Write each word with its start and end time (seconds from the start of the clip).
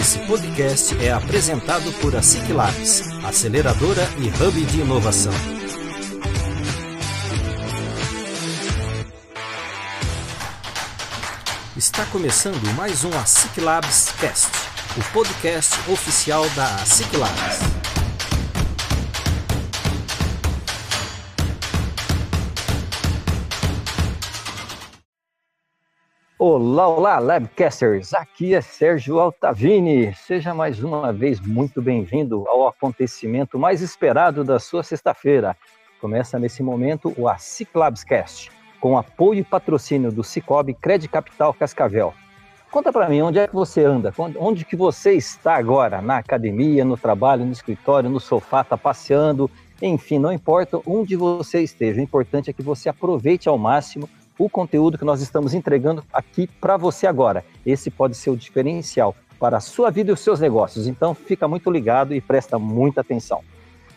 Esse 0.00 0.18
podcast 0.20 0.96
é 1.04 1.12
apresentado 1.12 1.92
por 2.00 2.16
a 2.16 2.22
Ciclabs, 2.22 3.02
aceleradora 3.22 4.02
e 4.16 4.28
hub 4.42 4.64
de 4.64 4.80
inovação. 4.80 5.32
Está 11.76 12.06
começando 12.06 12.74
mais 12.74 13.04
um 13.04 13.10
ASIC 13.18 13.60
Labs 13.60 14.14
Cast, 14.18 14.48
o 14.96 15.12
podcast 15.12 15.78
oficial 15.90 16.48
da 16.56 16.76
ASIC 16.76 17.14
Labs. 17.18 17.79
Olá, 26.42 26.88
olá, 26.88 27.18
Labcasters! 27.18 28.14
Aqui 28.14 28.54
é 28.54 28.62
Sérgio 28.62 29.20
Altavini. 29.20 30.14
Seja 30.14 30.54
mais 30.54 30.82
uma 30.82 31.12
vez 31.12 31.38
muito 31.38 31.82
bem-vindo 31.82 32.48
ao 32.48 32.66
acontecimento 32.66 33.58
mais 33.58 33.82
esperado 33.82 34.42
da 34.42 34.58
sua 34.58 34.82
sexta-feira. 34.82 35.54
Começa 36.00 36.38
nesse 36.38 36.62
momento 36.62 37.12
o 37.18 37.28
ASIC 37.28 37.76
Labscast, 37.76 38.50
com 38.80 38.96
apoio 38.96 39.40
e 39.40 39.44
patrocínio 39.44 40.10
do 40.10 40.24
Cicobi 40.24 40.72
Credit 40.72 41.10
Capital 41.10 41.52
Cascavel. 41.52 42.14
Conta 42.70 42.90
para 42.90 43.06
mim, 43.06 43.20
onde 43.20 43.38
é 43.38 43.46
que 43.46 43.54
você 43.54 43.84
anda? 43.84 44.10
Onde 44.38 44.64
que 44.64 44.76
você 44.76 45.12
está 45.12 45.56
agora? 45.56 46.00
Na 46.00 46.16
academia, 46.16 46.86
no 46.86 46.96
trabalho, 46.96 47.44
no 47.44 47.52
escritório, 47.52 48.08
no 48.08 48.18
sofá, 48.18 48.62
está 48.62 48.78
passeando? 48.78 49.50
Enfim, 49.82 50.18
não 50.18 50.32
importa 50.32 50.80
onde 50.86 51.16
você 51.16 51.60
esteja, 51.60 52.00
o 52.00 52.02
importante 52.02 52.48
é 52.48 52.52
que 52.54 52.62
você 52.62 52.88
aproveite 52.88 53.46
ao 53.46 53.58
máximo 53.58 54.08
o 54.40 54.48
conteúdo 54.48 54.96
que 54.96 55.04
nós 55.04 55.20
estamos 55.20 55.52
entregando 55.52 56.02
aqui 56.10 56.46
para 56.46 56.78
você 56.78 57.06
agora. 57.06 57.44
Esse 57.64 57.90
pode 57.90 58.16
ser 58.16 58.30
o 58.30 58.36
diferencial 58.36 59.14
para 59.38 59.58
a 59.58 59.60
sua 59.60 59.90
vida 59.90 60.10
e 60.10 60.14
os 60.14 60.20
seus 60.20 60.40
negócios. 60.40 60.86
Então, 60.86 61.14
fica 61.14 61.46
muito 61.46 61.70
ligado 61.70 62.14
e 62.14 62.22
presta 62.22 62.58
muita 62.58 63.02
atenção. 63.02 63.42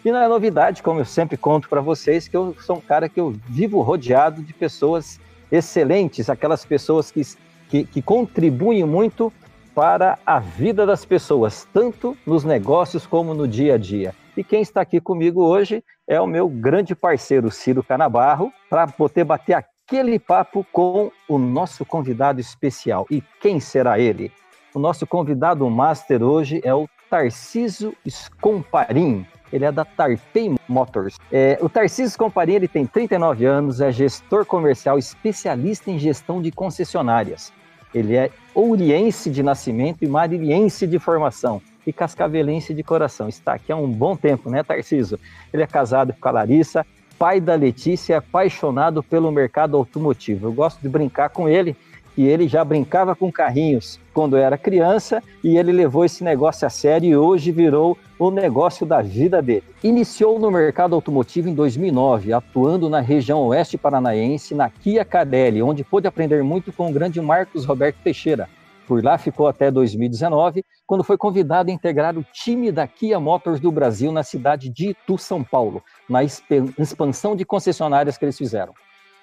E 0.03 0.11
não 0.11 0.19
é 0.19 0.27
novidade, 0.27 0.83
como 0.83 0.99
eu 0.99 1.05
sempre 1.05 1.37
conto 1.37 1.69
para 1.69 1.79
vocês, 1.79 2.27
que 2.27 2.35
eu 2.35 2.53
sou 2.59 2.75
um 2.75 2.81
cara 2.81 3.07
que 3.07 3.21
eu 3.21 3.33
vivo 3.47 3.81
rodeado 3.81 4.43
de 4.43 4.53
pessoas 4.53 5.17
excelentes, 5.49 6.29
aquelas 6.29 6.65
pessoas 6.65 7.09
que, 7.09 7.21
que, 7.69 7.85
que 7.85 8.01
contribuem 8.01 8.83
muito 8.83 9.31
para 9.73 10.19
a 10.25 10.39
vida 10.39 10.85
das 10.85 11.05
pessoas, 11.05 11.65
tanto 11.71 12.17
nos 12.27 12.43
negócios 12.43 13.07
como 13.07 13.33
no 13.33 13.47
dia 13.47 13.75
a 13.75 13.77
dia. 13.77 14.13
E 14.35 14.43
quem 14.43 14.61
está 14.61 14.81
aqui 14.81 14.99
comigo 14.99 15.41
hoje 15.41 15.81
é 16.05 16.19
o 16.19 16.27
meu 16.27 16.49
grande 16.49 16.93
parceiro 16.93 17.49
Ciro 17.49 17.81
Canabarro, 17.81 18.51
para 18.69 18.87
poder 18.87 19.23
bater 19.23 19.53
aquele 19.85 20.17
papo 20.17 20.65
com 20.71 21.11
o 21.27 21.37
nosso 21.37 21.85
convidado 21.85 22.39
especial. 22.39 23.05
E 23.11 23.21
quem 23.39 23.59
será 23.59 23.99
ele? 23.99 24.31
O 24.73 24.79
nosso 24.79 25.05
convidado 25.05 25.69
master 25.69 26.23
hoje 26.23 26.61
é 26.63 26.73
o 26.73 26.87
Tarciso 27.09 27.93
Scomparin. 28.09 29.25
Ele 29.51 29.65
é 29.65 29.71
da 29.71 29.85
Tarpei 29.85 30.55
Motors. 30.67 31.17
É, 31.31 31.59
o 31.61 31.69
Tarcísio 31.69 32.09
Scomparin 32.09 32.53
ele 32.53 32.67
tem 32.67 32.87
39 32.87 33.45
anos, 33.45 33.81
é 33.81 33.91
gestor 33.91 34.45
comercial 34.45 34.97
especialista 34.97 35.91
em 35.91 35.99
gestão 35.99 36.41
de 36.41 36.51
concessionárias. 36.51 37.53
Ele 37.93 38.15
é 38.15 38.31
ouriense 38.55 39.29
de 39.29 39.43
nascimento 39.43 40.03
e 40.03 40.07
mariliense 40.07 40.87
de 40.87 40.97
formação 40.97 41.61
e 41.85 41.93
cascavelense 41.93 42.73
de 42.73 42.81
coração. 42.81 43.29
Está 43.29 43.53
aqui 43.53 43.71
há 43.71 43.75
um 43.75 43.91
bom 43.91 44.15
tempo, 44.15 44.49
né, 44.49 44.63
Tarcísio? 44.63 45.19
Ele 45.53 45.61
é 45.61 45.67
casado 45.67 46.15
com 46.19 46.29
a 46.29 46.31
Larissa, 46.31 46.83
pai 47.17 47.39
da 47.39 47.55
Letícia, 47.55 48.13
é 48.13 48.17
apaixonado 48.17 49.01
pelo 49.01 49.31
mercado 49.31 49.77
automotivo. 49.77 50.47
Eu 50.47 50.53
gosto 50.53 50.81
de 50.81 50.89
brincar 50.89 51.29
com 51.29 51.47
ele, 51.47 51.75
que 52.15 52.23
ele 52.23 52.47
já 52.47 52.63
brincava 52.63 53.15
com 53.15 53.31
carrinhos 53.31 53.99
quando 54.13 54.37
era 54.37 54.57
criança 54.57 55.21
e 55.43 55.57
ele 55.57 55.71
levou 55.71 56.05
esse 56.05 56.23
negócio 56.23 56.65
a 56.67 56.69
sério 56.69 57.09
e 57.09 57.15
hoje 57.15 57.51
virou 57.51 57.97
o 58.19 58.29
negócio 58.29 58.85
da 58.85 59.01
vida 59.01 59.41
dele. 59.41 59.63
Iniciou 59.83 60.39
no 60.39 60.51
mercado 60.51 60.93
automotivo 60.93 61.49
em 61.49 61.55
2009, 61.55 62.33
atuando 62.33 62.89
na 62.89 62.99
região 62.99 63.41
oeste 63.47 63.77
paranaense, 63.77 64.53
na 64.53 64.69
Kia 64.69 65.03
Cadelli, 65.03 65.63
onde 65.63 65.83
pôde 65.83 66.07
aprender 66.07 66.43
muito 66.43 66.71
com 66.71 66.89
o 66.89 66.93
grande 66.93 67.19
Marcos 67.19 67.65
Roberto 67.65 67.97
Teixeira. 68.03 68.47
Por 68.87 69.03
lá 69.03 69.17
ficou 69.17 69.47
até 69.47 69.71
2019, 69.71 70.63
quando 70.85 71.03
foi 71.03 71.17
convidado 71.17 71.69
a 71.69 71.73
integrar 71.73 72.17
o 72.17 72.25
time 72.33 72.71
da 72.71 72.85
Kia 72.87 73.19
Motors 73.19 73.59
do 73.59 73.71
Brasil 73.71 74.11
na 74.11 74.23
cidade 74.23 74.69
de 74.69 74.89
Itu, 74.89 75.17
São 75.17 75.43
Paulo, 75.43 75.81
na 76.09 76.23
expansão 76.23 77.35
de 77.35 77.45
concessionárias 77.45 78.17
que 78.17 78.25
eles 78.25 78.37
fizeram. 78.37 78.73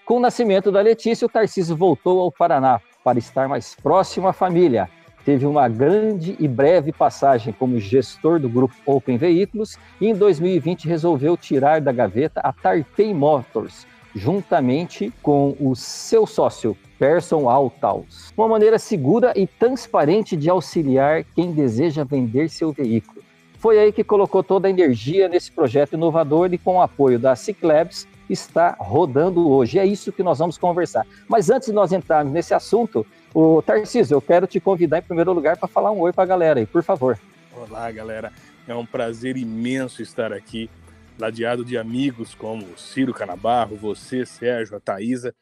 Com 0.05 0.17
o 0.17 0.21
nascimento 0.21 0.73
da 0.73 0.81
Letícia, 0.81 1.27
o 1.27 1.31
Tarcísio 1.31 1.77
voltou 1.77 2.21
ao 2.21 2.33
Paraná 2.33 2.81
para 3.05 3.19
estar 3.19 3.49
mais 3.49 3.75
próximo 3.75 4.29
à 4.29 4.33
família. 4.33 4.89
Teve 5.25 5.45
uma 5.45 5.69
grande 5.69 6.35
e 6.41 6.49
breve 6.49 6.93
passagem 6.93 7.53
como 7.53 7.79
gestor 7.79 8.41
do 8.41 8.49
grupo 8.49 8.75
Open 8.87 9.19
Veículos 9.19 9.79
e 10.01 10.09
em 10.09 10.15
2020 10.15 10.89
resolveu 10.89 11.37
tirar 11.37 11.81
da 11.81 11.93
gaveta 11.93 12.41
a 12.41 12.53
Tarpei 12.53 13.13
Motors, 13.13 13.87
juntamente 14.15 15.13
com 15.23 15.57
o 15.61 15.75
seu 15.75 16.27
sócio, 16.27 16.77
Person 16.99 17.49
Altaus. 17.49 18.33
Uma 18.37 18.49
maneira 18.49 18.79
segura 18.79 19.33
e 19.37 19.47
transparente 19.47 20.37
de 20.37 20.51
auxiliar 20.51 21.25
quem 21.35 21.53
deseja 21.53 22.05
vender 22.05 22.49
seu 22.49 22.73
veículo. 22.73 23.23
Foi 23.59 23.79
aí 23.79 23.93
que 23.93 24.03
colocou 24.03 24.43
toda 24.43 24.69
a 24.69 24.71
energia 24.71 25.29
nesse 25.29 25.53
projeto 25.53 25.93
inovador 25.93 26.53
e 26.53 26.59
com 26.59 26.77
o 26.77 26.83
apoio 26.83 27.19
da 27.19 27.37
Ciclabs 27.37 28.09
está 28.29 28.75
rodando 28.79 29.51
hoje. 29.51 29.79
É 29.79 29.85
isso 29.85 30.13
que 30.13 30.23
nós 30.23 30.39
vamos 30.39 30.57
conversar. 30.57 31.07
Mas 31.29 31.51
antes 31.51 31.69
de 31.69 31.75
nós 31.75 31.93
entrarmos 31.93 32.33
nesse 32.33 32.55
assunto, 32.55 33.07
o 33.35 33.61
Tarcísio, 33.61 34.15
eu 34.15 34.21
quero 34.21 34.47
te 34.47 34.59
convidar 34.61 34.99
em 34.99 35.03
primeiro 35.03 35.33
lugar 35.33 35.57
para 35.57 35.69
falar 35.69 35.91
um 35.91 36.01
oi 36.01 36.13
para 36.13 36.25
a 36.25 36.27
galera 36.27 36.61
aí, 36.61 36.67
por 36.67 36.83
favor. 36.83 37.19
Olá, 37.55 37.91
galera. 37.91 38.33
É 38.67 38.75
um 38.75 38.87
prazer 38.87 39.37
imenso 39.37 40.01
estar 40.01 40.33
aqui 40.33 40.71
ladeado 41.21 41.65
de 41.65 41.79
amigos 41.79 42.35
como 42.35 42.77
Ciro 42.79 43.13
Canabarro, 43.13 43.77
você, 43.77 44.25
Sérgio, 44.27 44.77
a 44.77 44.81
Thaisa, 44.81 45.35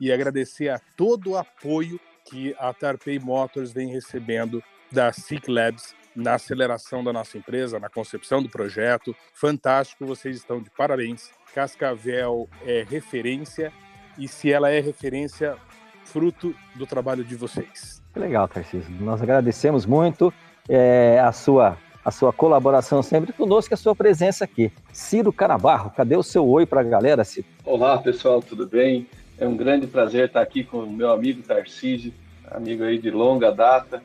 e 0.00 0.10
agradecer 0.10 0.70
a 0.70 0.80
todo 0.96 1.30
o 1.30 1.36
apoio 1.36 2.00
que 2.24 2.54
a 2.58 2.72
Tarpei 2.72 3.18
Motors 3.18 3.72
vem 3.72 3.88
recebendo 3.88 4.62
da 4.90 5.12
SIC 5.12 5.48
Labs 5.48 5.94
na 6.14 6.34
aceleração 6.34 7.04
da 7.04 7.12
nossa 7.12 7.36
empresa, 7.36 7.78
na 7.78 7.90
concepção 7.90 8.42
do 8.42 8.48
projeto. 8.48 9.14
Fantástico, 9.34 10.06
vocês 10.06 10.36
estão 10.36 10.60
de 10.60 10.70
parabéns. 10.70 11.30
Cascavel 11.54 12.48
é 12.64 12.84
referência 12.88 13.72
e 14.18 14.26
se 14.26 14.50
ela 14.50 14.70
é 14.70 14.80
referência, 14.80 15.56
fruto 16.04 16.54
do 16.74 16.86
trabalho 16.86 17.22
de 17.22 17.36
vocês. 17.36 18.02
Legal, 18.14 18.48
Tarcísio. 18.48 18.90
Nós 19.00 19.22
agradecemos 19.22 19.84
muito 19.84 20.32
é, 20.68 21.20
a 21.20 21.32
sua 21.32 21.76
a 22.06 22.12
sua 22.12 22.32
colaboração 22.32 23.02
sempre 23.02 23.32
conosco, 23.32 23.74
a 23.74 23.76
sua 23.76 23.92
presença 23.92 24.44
aqui. 24.44 24.70
Ciro 24.92 25.32
Canabarro, 25.32 25.90
cadê 25.90 26.16
o 26.16 26.22
seu 26.22 26.46
oi 26.46 26.64
para 26.64 26.80
a 26.80 26.84
galera, 26.84 27.24
Ciro? 27.24 27.48
Olá, 27.64 27.98
pessoal, 27.98 28.40
tudo 28.40 28.64
bem? 28.64 29.08
É 29.36 29.44
um 29.44 29.56
grande 29.56 29.88
prazer 29.88 30.26
estar 30.26 30.40
aqui 30.40 30.62
com 30.62 30.78
o 30.78 30.88
meu 30.88 31.10
amigo 31.10 31.42
Tarcísio, 31.42 32.14
amigo 32.48 32.84
aí 32.84 32.96
de 32.96 33.10
longa 33.10 33.50
data, 33.50 34.00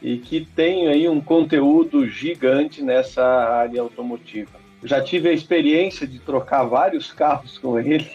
e 0.00 0.16
que 0.16 0.46
tem 0.56 0.88
aí 0.88 1.06
um 1.06 1.20
conteúdo 1.20 2.08
gigante 2.08 2.80
nessa 2.80 3.22
área 3.22 3.82
automotiva. 3.82 4.58
Já 4.82 5.02
tive 5.02 5.28
a 5.28 5.32
experiência 5.34 6.06
de 6.06 6.20
trocar 6.20 6.64
vários 6.64 7.12
carros 7.12 7.58
com 7.58 7.78
ele, 7.78 8.12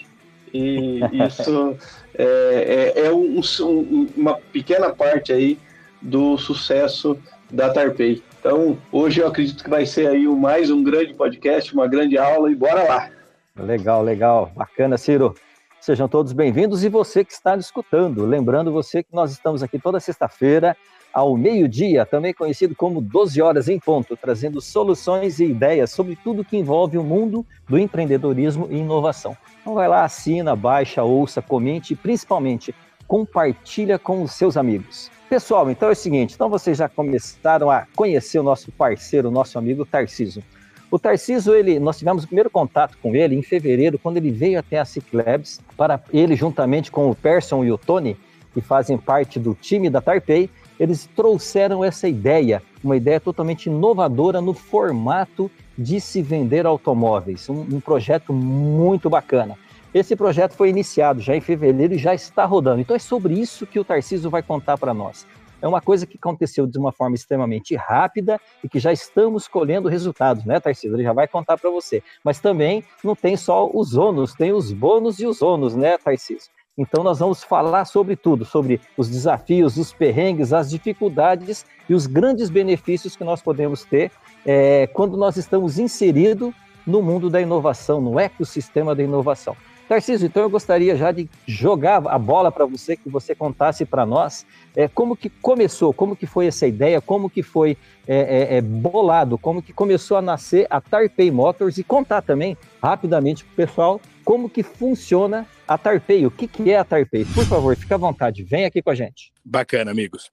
e 0.51 0.99
isso 1.27 1.77
é, 2.15 2.93
é, 2.95 3.05
é 3.05 3.13
um, 3.13 3.39
um, 3.39 4.07
uma 4.17 4.33
pequena 4.33 4.89
parte 4.89 5.31
aí 5.31 5.59
do 6.01 6.39
sucesso 6.39 7.15
da 7.51 7.69
Tarpei. 7.69 8.23
Então, 8.39 8.77
hoje 8.91 9.21
eu 9.21 9.27
acredito 9.27 9.63
que 9.63 9.69
vai 9.69 9.85
ser 9.85 10.07
aí 10.07 10.27
mais 10.27 10.69
um 10.69 10.83
grande 10.83 11.13
podcast, 11.13 11.73
uma 11.73 11.87
grande 11.87 12.17
aula 12.17 12.51
e 12.51 12.55
bora 12.55 12.83
lá. 12.83 13.09
Legal, 13.55 14.03
legal. 14.03 14.51
Bacana, 14.55 14.97
Ciro. 14.97 15.33
Sejam 15.81 16.07
todos 16.07 16.33
bem-vindos 16.33 16.83
e 16.83 16.89
você 16.89 17.23
que 17.23 17.33
está 17.33 17.55
escutando. 17.55 18.25
Lembrando 18.25 18.71
você 18.71 19.01
que 19.01 19.13
nós 19.13 19.31
estamos 19.31 19.63
aqui 19.63 19.79
toda 19.79 19.99
sexta-feira, 19.99 20.77
ao 21.13 21.35
meio-dia, 21.35 22.05
também 22.05 22.33
conhecido 22.33 22.75
como 22.75 23.01
12 23.01 23.41
horas 23.41 23.67
em 23.69 23.79
ponto, 23.79 24.15
trazendo 24.15 24.61
soluções 24.61 25.39
e 25.39 25.45
ideias 25.45 25.89
sobre 25.89 26.15
tudo 26.15 26.45
que 26.45 26.57
envolve 26.57 26.97
o 26.97 27.03
mundo 27.03 27.45
do 27.67 27.79
empreendedorismo 27.79 28.67
e 28.69 28.77
inovação. 28.77 29.35
Então 29.61 29.73
vai 29.73 29.87
lá, 29.87 30.03
assina, 30.03 30.55
baixa, 30.55 31.03
ouça, 31.03 31.41
comente 31.41 31.93
e 31.93 31.95
principalmente 31.95 32.75
compartilha 33.07 33.97
com 33.97 34.21
os 34.21 34.33
seus 34.33 34.57
amigos. 34.57 35.09
Pessoal, 35.29 35.69
então 35.69 35.89
é 35.89 35.91
o 35.91 35.95
seguinte, 35.95 36.35
então 36.35 36.49
vocês 36.49 36.77
já 36.77 36.87
começaram 36.87 37.69
a 37.69 37.85
conhecer 37.97 38.39
o 38.39 38.43
nosso 38.43 38.71
parceiro, 38.71 39.27
o 39.27 39.31
nosso 39.31 39.59
amigo 39.59 39.85
Tarciso. 39.85 40.41
O 40.89 40.97
Tarciso, 40.97 41.53
ele, 41.53 41.81
nós 41.81 41.97
tivemos 41.97 42.23
o 42.23 42.27
primeiro 42.27 42.49
contato 42.49 42.97
com 43.01 43.13
ele 43.13 43.35
em 43.35 43.41
fevereiro, 43.41 43.99
quando 43.99 44.15
ele 44.15 44.31
veio 44.31 44.57
até 44.57 44.79
a 44.79 44.85
Ciclabs, 44.85 45.59
para 45.75 46.01
ele, 46.13 46.33
juntamente 46.33 46.89
com 46.89 47.09
o 47.09 47.15
Person 47.15 47.65
e 47.65 47.71
o 47.73 47.77
Tony, 47.77 48.15
que 48.53 48.61
fazem 48.61 48.97
parte 48.97 49.37
do 49.37 49.53
time 49.53 49.89
da 49.89 49.99
Tarpei, 49.99 50.49
eles 50.79 51.09
trouxeram 51.13 51.83
essa 51.83 52.07
ideia, 52.07 52.63
uma 52.81 52.95
ideia 52.95 53.19
totalmente 53.19 53.65
inovadora 53.65 54.39
no 54.39 54.53
formato 54.53 55.51
de 55.77 55.99
se 55.99 56.21
vender 56.21 56.65
automóveis, 56.65 57.49
um, 57.49 57.65
um 57.69 57.81
projeto 57.81 58.31
muito 58.31 59.09
bacana. 59.09 59.57
Esse 59.97 60.15
projeto 60.15 60.53
foi 60.53 60.69
iniciado 60.69 61.19
já 61.21 61.35
em 61.35 61.41
fevereiro 61.41 61.95
e 61.95 61.97
já 61.97 62.13
está 62.13 62.45
rodando. 62.45 62.79
Então 62.79 62.95
é 62.95 62.99
sobre 62.99 63.33
isso 63.33 63.65
que 63.65 63.79
o 63.79 63.83
Tarcísio 63.83 64.29
vai 64.29 64.43
contar 64.43 64.77
para 64.77 64.93
nós. 64.93 65.25
é 65.59 65.67
uma 65.67 65.81
coisa 65.81 66.05
que 66.05 66.19
aconteceu 66.21 66.67
de 66.67 66.77
uma 66.77 66.91
forma 66.91 67.15
extremamente 67.15 67.75
rápida 67.75 68.39
e 68.63 68.69
que 68.69 68.77
já 68.77 68.93
estamos 68.93 69.47
colhendo 69.47 69.89
resultados, 69.89 70.45
né, 70.45 70.59
Tarcísio? 70.59 70.95
Ele 70.95 71.01
já 71.01 71.13
vai 71.13 71.27
contar 71.27 71.57
para 71.57 71.71
você. 71.71 72.03
Mas 72.23 72.39
também 72.39 72.83
não 73.03 73.15
tem 73.15 73.35
só 73.35 73.67
os 73.73 73.97
ônus, 73.97 74.35
tem 74.35 74.53
os 74.53 74.71
bônus 74.71 75.19
e 75.19 75.25
os 75.25 75.41
ônus, 75.41 75.75
né, 75.75 75.97
Tarcísio? 75.97 76.51
Então, 76.77 77.03
nós 77.03 77.17
vamos 77.17 77.43
falar 77.43 77.85
sobre 77.85 78.15
tudo, 78.15 78.45
sobre 78.45 78.79
os 78.95 79.09
desafios, 79.09 79.77
os 79.77 79.91
perrengues, 79.91 80.53
as 80.53 80.69
dificuldades 80.69 81.65
e 81.89 81.95
os 81.95 82.05
grandes 82.05 82.51
benefícios 82.51 83.15
que 83.15 83.23
nós 83.23 83.41
podemos 83.41 83.83
ter 83.83 84.11
é, 84.45 84.85
quando 84.85 85.17
nós 85.17 85.37
estamos 85.37 85.79
inseridos 85.79 86.53
no 86.85 87.01
mundo 87.01 87.31
da 87.31 87.41
inovação, 87.41 87.99
no 87.99 88.19
ecossistema 88.19 88.93
da 88.93 89.01
inovação. 89.01 89.57
Tarcísio, 89.87 90.27
então 90.27 90.43
eu 90.43 90.49
gostaria 90.49 90.97
já 90.97 91.11
de 91.13 91.29
jogar 91.47 92.05
a 92.07 92.19
bola 92.19 92.51
para 92.51 92.65
você, 92.65 92.97
que 92.97 93.09
você 93.09 93.33
contasse 93.33 93.85
para 93.85 94.05
nós 94.05 94.45
é, 94.75 94.87
como 94.87 95.15
que 95.15 95.29
começou, 95.29 95.93
como 95.93 96.15
que 96.15 96.25
foi 96.25 96.47
essa 96.47 96.67
ideia, 96.67 96.99
como 96.99 97.29
que 97.29 97.41
foi 97.41 97.77
é, 98.05 98.55
é, 98.55 98.57
é 98.57 98.61
bolado, 98.61 99.37
como 99.37 99.61
que 99.61 99.71
começou 99.71 100.17
a 100.17 100.21
nascer 100.21 100.67
a 100.69 100.81
Tarpei 100.81 101.31
Motors 101.31 101.77
e 101.77 101.83
contar 101.83 102.21
também 102.21 102.57
rapidamente 102.83 103.45
para 103.45 103.53
o 103.53 103.55
pessoal 103.55 104.01
como 104.25 104.49
que 104.49 104.61
funciona 104.61 105.47
a 105.65 105.77
Tarpei, 105.77 106.25
o 106.25 106.31
que, 106.31 106.47
que 106.47 106.69
é 106.69 106.77
a 106.77 106.83
Tarpei. 106.83 107.23
Por 107.23 107.45
favor, 107.45 107.75
fique 107.77 107.93
à 107.93 107.97
vontade, 107.97 108.43
vem 108.43 108.65
aqui 108.65 108.81
com 108.81 108.89
a 108.89 108.95
gente. 108.95 109.31
Bacana, 109.43 109.91
amigos. 109.91 110.29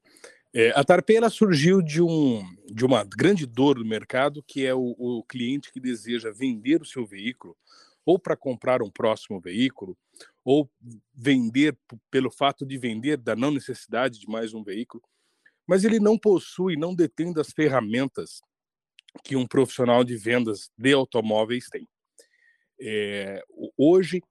É, 0.53 0.73
a 0.75 0.83
Tarpei 0.83 1.17
ela 1.17 1.31
surgiu 1.31 1.81
de, 1.81 2.03
um, 2.03 2.45
de 2.73 2.85
uma 2.85 3.05
grande 3.05 3.47
dor 3.47 3.77
do 3.77 3.85
mercado, 3.85 4.43
que 4.45 4.67
é 4.67 4.75
o, 4.75 4.95
o 4.99 5.23
cliente 5.23 5.73
que 5.73 5.79
deseja 5.79 6.33
vender 6.33 6.83
o 6.83 6.85
seu 6.85 7.07
veículo 7.07 7.57
ou 8.05 8.19
para 8.19 8.37
comprar 8.37 8.83
um 8.83 8.91
próximo 8.91 9.41
veículo, 9.41 9.97
ou 10.45 10.71
vender 11.13 11.77
pelo 12.11 12.31
fato 12.31 12.67
de 12.67 12.77
vender, 12.77 13.17
da 13.17 13.35
não 13.35 13.51
necessidade 13.51 14.21
de 14.21 14.29
mais 14.29 14.53
um 14.53 14.63
veículo, 14.63 15.03
mas 15.67 15.85
ele 15.85 15.99
não 15.99 16.19
possui, 16.19 16.77
não 16.77 16.95
detém 16.95 17.33
das 17.33 17.51
ferramentas 17.51 18.41
que 19.23 19.37
um 19.37 19.47
profissional 19.47 20.05
de 20.05 20.17
vendas 20.17 20.71
de 20.77 20.93
automóveis 20.93 21.69
tem. 21.69 21.89
É, 22.81 23.43
hoje, 23.77 24.23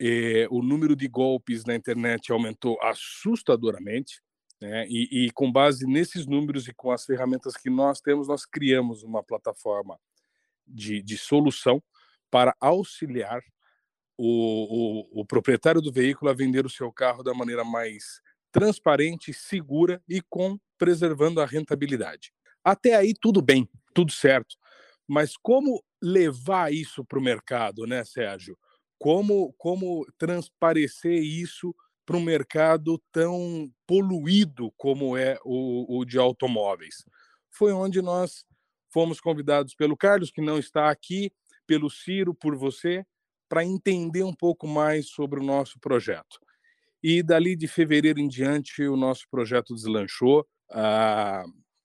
é, 0.00 0.46
o 0.50 0.62
número 0.62 0.94
de 0.94 1.08
golpes 1.08 1.64
na 1.64 1.74
internet 1.74 2.30
aumentou 2.30 2.78
assustadoramente, 2.82 4.20
né? 4.60 4.86
e, 4.88 5.26
e 5.26 5.30
com 5.32 5.50
base 5.50 5.86
nesses 5.86 6.26
números 6.26 6.68
e 6.68 6.74
com 6.74 6.92
as 6.92 7.04
ferramentas 7.04 7.56
que 7.56 7.70
nós 7.70 8.00
temos, 8.00 8.28
nós 8.28 8.44
criamos 8.44 9.02
uma 9.02 9.22
plataforma 9.24 9.98
de, 10.66 11.02
de 11.02 11.16
solução 11.16 11.82
para 12.30 12.54
auxiliar 12.60 13.42
o, 14.16 14.26
o, 15.16 15.20
o, 15.20 15.24
proprietário 15.24 15.80
do 15.80 15.92
veículo 15.92 16.30
a 16.30 16.34
vender 16.34 16.66
o 16.66 16.70
seu 16.70 16.92
carro 16.92 17.22
da 17.22 17.32
maneira 17.32 17.64
mais 17.64 18.20
transparente, 18.50 19.32
segura 19.32 20.02
e 20.08 20.20
com 20.20 20.58
preservando 20.76 21.40
a 21.40 21.46
rentabilidade. 21.46 22.32
Até 22.64 22.94
aí 22.94 23.14
tudo 23.20 23.40
bem, 23.40 23.68
tudo 23.94 24.12
certo. 24.12 24.56
Mas 25.06 25.36
como 25.36 25.82
levar 26.02 26.72
isso 26.72 27.04
para 27.04 27.18
o 27.18 27.22
mercado, 27.22 27.86
né, 27.86 28.04
Sérgio? 28.04 28.58
Como, 28.98 29.54
como 29.56 30.04
transparecer 30.18 31.22
isso 31.22 31.74
para 32.04 32.16
um 32.16 32.22
mercado 32.22 33.00
tão 33.12 33.72
poluído 33.86 34.72
como 34.76 35.16
é 35.16 35.38
o, 35.44 35.98
o 36.00 36.04
de 36.04 36.18
automóveis? 36.18 37.04
Foi 37.50 37.72
onde 37.72 38.02
nós 38.02 38.44
fomos 38.90 39.20
convidados 39.20 39.74
pelo 39.74 39.96
Carlos, 39.96 40.30
que 40.30 40.40
não 40.40 40.58
está 40.58 40.90
aqui, 40.90 41.32
pelo 41.68 41.90
Ciro, 41.90 42.34
por 42.34 42.56
você, 42.56 43.04
para 43.48 43.64
entender 43.64 44.24
um 44.24 44.32
pouco 44.32 44.66
mais 44.66 45.08
sobre 45.08 45.38
o 45.38 45.44
nosso 45.44 45.78
projeto. 45.78 46.40
E 47.02 47.22
dali 47.22 47.54
de 47.54 47.68
fevereiro 47.68 48.18
em 48.18 48.26
diante, 48.26 48.82
o 48.82 48.96
nosso 48.96 49.28
projeto 49.30 49.74
deslanchou. 49.74 50.46
A, 50.70 51.44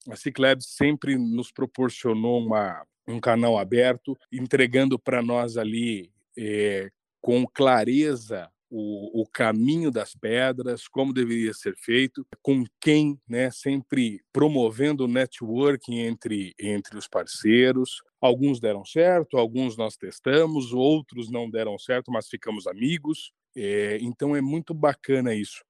a 0.09 0.15
Ciclabs 0.15 0.67
sempre 0.69 1.17
nos 1.17 1.51
proporcionou 1.51 2.39
uma, 2.43 2.83
um 3.07 3.19
canal 3.19 3.57
aberto, 3.57 4.17
entregando 4.31 4.97
para 4.97 5.21
nós 5.21 5.57
ali 5.57 6.11
é, 6.37 6.89
com 7.21 7.45
clareza 7.45 8.49
o, 8.75 9.21
o, 9.21 9.27
caminho 9.27 9.91
das 9.91 10.15
pedras, 10.15 10.87
como 10.87 11.13
deveria 11.13 11.53
ser 11.53 11.75
feito, 11.77 12.25
com 12.41 12.63
quem, 12.81 13.19
né, 13.29 13.51
sempre 13.51 14.19
promovendo 14.33 15.05
o 15.05 15.07
networking 15.07 15.99
entre, 15.99 16.55
entre 16.59 16.97
os 16.97 17.07
parceiros. 17.07 18.01
Alguns 18.19 18.59
deram 18.59 18.83
certo, 18.83 19.37
alguns 19.37 19.77
nós 19.77 19.95
testamos, 19.95 20.73
outros 20.73 21.29
não 21.29 21.47
deram 21.47 21.77
certo, 21.77 22.11
mas 22.11 22.27
ficamos 22.27 22.65
amigos. 22.65 23.31
É, 23.55 23.99
então 24.01 24.35
é 24.35 24.41
muito 24.41 24.73
bacana 24.73 25.35
isso. 25.35 25.63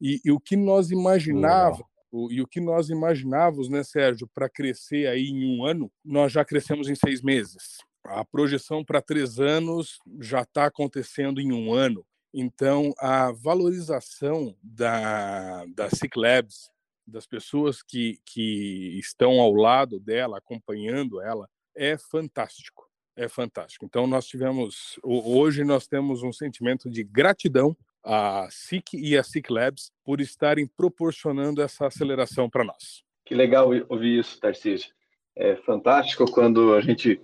E, 0.00 0.20
e 0.24 0.32
o 0.32 0.40
que 0.40 0.56
nós 0.56 0.90
imaginávamos, 0.90 1.86
e 2.28 2.42
o 2.42 2.46
que 2.46 2.60
nós 2.60 2.88
imaginávamos, 2.88 3.68
né, 3.68 3.84
Sérgio, 3.84 4.28
para 4.34 4.48
crescer 4.48 5.06
aí 5.06 5.28
em 5.28 5.46
um 5.46 5.64
ano, 5.64 5.92
nós 6.04 6.32
já 6.32 6.44
crescemos 6.44 6.88
em 6.88 6.96
seis 6.96 7.22
meses. 7.22 7.78
A 8.04 8.24
projeção 8.24 8.84
para 8.84 9.00
três 9.00 9.38
anos 9.38 9.98
já 10.20 10.42
está 10.42 10.64
acontecendo 10.64 11.40
em 11.40 11.52
um 11.52 11.72
ano. 11.72 12.04
Então, 12.32 12.92
a 12.98 13.32
valorização 13.32 14.54
da, 14.62 15.64
da 15.66 15.88
Ciclabs, 15.90 16.70
das 17.06 17.26
pessoas 17.26 17.82
que, 17.82 18.20
que 18.24 18.98
estão 18.98 19.40
ao 19.40 19.54
lado 19.54 19.98
dela, 19.98 20.38
acompanhando 20.38 21.20
ela, 21.20 21.48
é 21.74 21.96
fantástico. 21.96 22.86
É 23.16 23.28
fantástico. 23.28 23.84
Então, 23.84 24.06
nós 24.06 24.26
tivemos, 24.26 24.98
hoje 25.02 25.64
nós 25.64 25.86
temos 25.88 26.22
um 26.22 26.32
sentimento 26.32 26.88
de 26.88 27.02
gratidão 27.02 27.76
à 28.04 28.46
SIC 28.50 28.94
e 28.94 29.16
à 29.16 29.22
SIC 29.22 29.50
Labs 29.50 29.90
por 30.04 30.20
estarem 30.20 30.66
proporcionando 30.66 31.60
essa 31.60 31.86
aceleração 31.86 32.48
para 32.48 32.64
nós. 32.64 33.02
Que 33.24 33.34
legal 33.34 33.70
ouvir 33.88 34.20
isso, 34.20 34.38
Tarcísio. 34.38 34.90
É 35.34 35.56
fantástico 35.56 36.30
quando 36.30 36.74
a 36.74 36.80
gente 36.80 37.20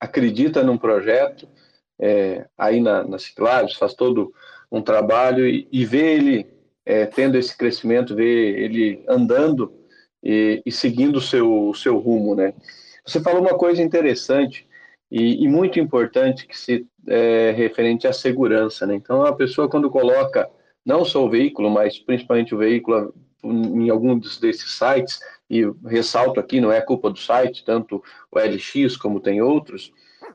acredita 0.00 0.62
num 0.62 0.78
projeto, 0.78 1.48
é, 1.98 2.46
aí 2.56 2.80
na, 2.80 3.04
na 3.04 3.18
Ciclares, 3.18 3.74
faz 3.74 3.94
todo 3.94 4.32
um 4.70 4.82
trabalho 4.82 5.46
e, 5.46 5.66
e 5.70 5.84
ver 5.84 6.18
ele 6.18 6.46
é, 6.84 7.06
tendo 7.06 7.36
esse 7.36 7.56
crescimento, 7.56 8.14
ver 8.14 8.58
ele 8.58 9.04
andando 9.08 9.72
e, 10.22 10.62
e 10.64 10.72
seguindo 10.72 11.16
o 11.16 11.20
seu, 11.20 11.72
seu 11.74 11.98
rumo, 11.98 12.34
né? 12.34 12.54
Você 13.04 13.20
falou 13.20 13.40
uma 13.40 13.56
coisa 13.56 13.82
interessante 13.82 14.66
e, 15.10 15.44
e 15.44 15.48
muito 15.48 15.78
importante 15.78 16.46
que 16.46 16.58
se 16.58 16.86
é 17.06 17.52
referente 17.52 18.06
à 18.06 18.12
segurança, 18.12 18.86
né? 18.86 18.94
Então 18.94 19.24
a 19.24 19.32
pessoa 19.32 19.68
quando 19.68 19.90
coloca 19.90 20.48
não 20.84 21.04
só 21.04 21.24
o 21.24 21.30
veículo, 21.30 21.70
mas 21.70 21.98
principalmente 21.98 22.54
o 22.54 22.58
veículo 22.58 23.14
em 23.44 23.88
algum 23.90 24.18
desses 24.18 24.76
sites 24.76 25.20
e 25.48 25.62
ressalto 25.84 26.40
aqui 26.40 26.60
não 26.60 26.72
é 26.72 26.80
culpa 26.80 27.10
do 27.10 27.18
site, 27.18 27.64
tanto 27.64 28.02
o 28.30 28.38
LX 28.38 28.96
como 28.96 29.20
tem 29.20 29.40
outros, 29.40 29.92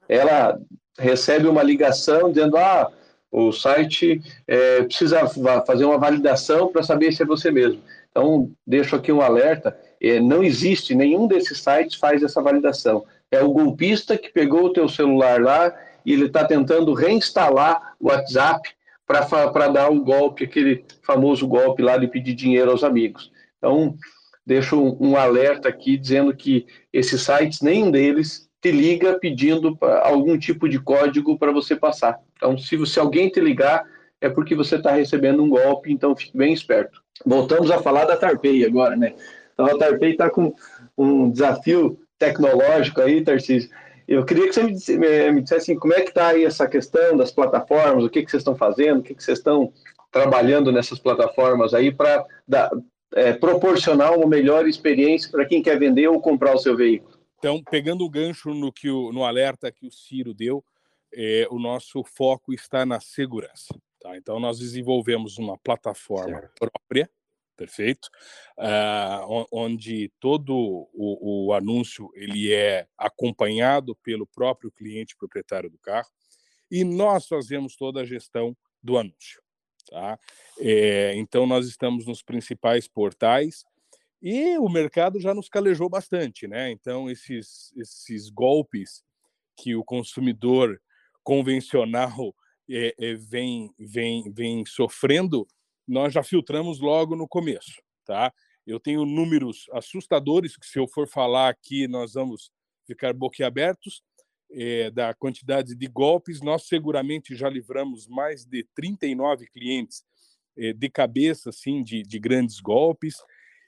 ela 0.08 0.60
recebe 0.98 1.48
uma 1.48 1.64
ligação 1.64 2.32
dizendo: 2.32 2.58
ah, 2.58 2.92
o 3.32 3.52
site 3.52 4.22
é, 4.48 4.84
precisa 4.84 5.26
fazer 5.66 5.86
uma 5.86 5.98
validação 5.98 6.72
para 6.72 6.84
saber 6.84 7.12
se 7.14 7.24
é 7.24 7.26
você 7.26 7.50
mesmo. 7.50 7.82
Então, 8.10 8.52
deixo 8.68 8.96
aqui 8.96 9.12
um 9.12 9.22
alerta: 9.22 9.78
é, 10.02 10.20
não 10.20 10.44
existe 10.44 10.94
nenhum 10.94 11.28
desses 11.28 11.60
sites 11.60 11.96
faz 11.96 12.22
essa 12.22 12.42
validação. 12.42 13.06
É 13.32 13.42
o 13.42 13.52
golpista 13.52 14.18
que 14.18 14.30
pegou 14.30 14.66
o 14.66 14.74
teu 14.74 14.90
celular 14.90 15.42
lá 15.42 15.74
e 16.06 16.12
ele 16.14 16.26
está 16.26 16.44
tentando 16.44 16.94
reinstalar 16.94 17.96
o 18.00 18.08
WhatsApp 18.08 18.70
para 19.06 19.68
dar 19.68 19.90
o 19.90 19.94
um 19.94 20.04
golpe, 20.04 20.44
aquele 20.44 20.86
famoso 21.02 21.48
golpe 21.48 21.82
lá 21.82 21.98
de 21.98 22.08
pedir 22.08 22.34
dinheiro 22.34 22.72
aos 22.72 22.84
amigos. 22.84 23.32
Então, 23.58 23.96
deixo 24.46 24.82
um, 24.82 24.98
um 25.00 25.16
alerta 25.16 25.70
aqui 25.70 25.98
dizendo 25.98 26.36
que 26.36 26.66
esses 26.92 27.22
sites, 27.22 27.62
nenhum 27.62 27.92
deles 27.92 28.50
te 28.62 28.72
liga 28.72 29.18
pedindo 29.20 29.78
algum 30.04 30.38
tipo 30.38 30.70
de 30.70 30.80
código 30.80 31.38
para 31.38 31.52
você 31.52 31.76
passar. 31.76 32.20
Então, 32.38 32.58
se, 32.58 32.78
você, 32.78 33.00
alguém 33.00 33.30
te 33.30 33.40
ligar, 33.40 33.84
é 34.22 34.30
porque 34.30 34.56
você 34.56 34.76
está 34.76 34.92
recebendo 34.92 35.44
um 35.44 35.50
golpe, 35.50 35.92
então 35.92 36.16
fique 36.16 36.38
bem 36.38 36.54
esperto. 36.54 37.02
Voltamos 37.26 37.72
a 37.72 37.80
falar 37.80 38.06
da 38.06 38.16
Tarpei 38.16 38.64
agora, 38.64 38.96
né? 38.96 39.14
Então, 39.54 39.66
a 39.66 39.78
Tarpei 39.78 40.12
está 40.12 40.30
com 40.30 40.54
um 40.96 41.32
desafio 41.32 42.00
tecnológico 42.20 43.02
aí, 43.02 43.24
Tarcísio. 43.24 43.72
Eu 44.08 44.26
queria 44.26 44.48
que 44.48 44.54
você 44.54 44.64
me, 44.64 44.74
dissesse, 44.74 45.00
me 45.00 45.42
dissesse 45.42 45.72
assim, 45.72 45.80
como 45.80 45.94
é 45.94 46.02
que 46.02 46.10
está 46.10 46.28
aí 46.28 46.44
essa 46.44 46.68
questão 46.68 47.18
das 47.18 47.32
plataformas, 47.32 48.04
o 48.04 48.10
que, 48.10 48.24
que 48.24 48.30
vocês 48.30 48.42
estão 48.42 48.56
fazendo, 48.56 49.00
o 49.00 49.04
que, 49.04 49.16
que 49.16 49.24
vocês 49.24 49.38
estão 49.38 49.72
trabalhando 50.12 50.72
nessas 50.72 51.00
plataformas 51.00 51.74
aí 51.74 51.92
para 51.92 52.26
é, 53.16 53.34
proporcionar 53.34 54.14
uma 54.14 54.28
melhor 54.28 54.68
experiência 54.68 55.32
para 55.32 55.46
quem 55.46 55.64
quer 55.64 55.80
vender 55.80 56.08
ou 56.08 56.20
comprar 56.20 56.54
o 56.54 56.60
seu 56.60 56.76
veículo. 56.76 57.11
Então, 57.42 57.60
pegando 57.64 58.06
o 58.06 58.10
gancho 58.10 58.54
no, 58.54 58.72
que 58.72 58.88
o, 58.88 59.12
no 59.12 59.26
alerta 59.26 59.72
que 59.72 59.88
o 59.88 59.92
Ciro 59.92 60.32
deu, 60.32 60.64
é, 61.12 61.48
o 61.50 61.58
nosso 61.58 62.04
foco 62.04 62.54
está 62.54 62.86
na 62.86 63.00
segurança. 63.00 63.74
Tá? 64.00 64.16
Então, 64.16 64.40
nós 64.40 64.60
desenvolvemos 64.60 65.40
uma 65.40 65.58
plataforma 65.58 66.40
certo. 66.40 66.54
própria, 66.60 67.10
perfeito, 67.58 68.10
uh, 68.60 69.48
onde 69.52 70.12
todo 70.20 70.54
o, 70.56 71.48
o, 71.48 71.54
anúncio 71.54 72.12
ele 72.14 72.54
é 72.54 72.88
acompanhado 72.96 73.96
pelo 74.04 74.28
próprio 74.28 74.72
cliente 74.72 75.16
proprietário 75.16 75.70
do 75.70 75.80
carro 75.80 76.10
e 76.70 76.84
nós 76.84 77.28
fazemos 77.28 77.76
toda 77.76 78.02
a 78.02 78.06
gestão 78.06 78.56
do 78.84 79.00
anúncio. 79.00 79.42
Tá? 79.90 80.20
É, 80.60 81.16
então, 81.16 81.48
nós 81.48 81.68
estamos 81.68 82.06
nos 82.06 82.22
principais 82.22 82.88
portais 82.88 83.66
E 84.22 84.58
o 84.58 84.70
mercado 84.70 85.20
já 85.20 85.34
nos 85.34 85.50
calejou 85.50 85.90
bastante, 85.90 86.48
né? 86.48 86.70
Então, 86.72 87.10
esses, 87.10 87.74
esses 87.76 88.30
golpes 88.30 89.04
que 89.58 89.76
o 89.76 89.84
consumidor 89.84 90.80
convencional 91.24 92.36
é, 92.70 92.94
é, 93.00 93.16
vem, 93.16 93.74
vem, 93.80 94.32
vem 94.32 94.66
sofrendo, 94.66 95.48
nós 95.88 96.14
já 96.14 96.24
filtramos 96.24 96.80
logo 96.80 97.16
no 97.16 97.28
começo, 97.28 97.82
tá? 98.06 98.32
Eu 98.66 98.80
tenho 98.80 99.06
números 99.06 99.68
assustadores 99.74 100.56
que, 100.56 100.68
se 100.68 100.78
eu 100.78 100.88
for 100.88 101.08
falar 101.08 101.50
aqui, 101.50 101.88
nós 101.88 102.14
vamos 102.14 102.52
ficar 102.86 103.14
boquiabertos 103.14 104.04
é, 104.52 104.92
da 104.92 105.14
quantidade 105.14 105.76
de 105.76 105.88
golpes. 105.88 106.42
Nós 106.42 106.68
seguramente 106.68 107.36
já 107.36 107.50
livramos 107.50 108.08
mais 108.08 108.46
de 108.46 108.68
39 108.76 109.48
clientes 109.48 110.04
é, 110.56 110.74
de 110.74 110.90
cabeça, 110.90 111.50
assim, 111.50 111.84
de, 111.84 112.04
de 112.04 112.20
grandes 112.20 112.60
golpes. 112.60 113.16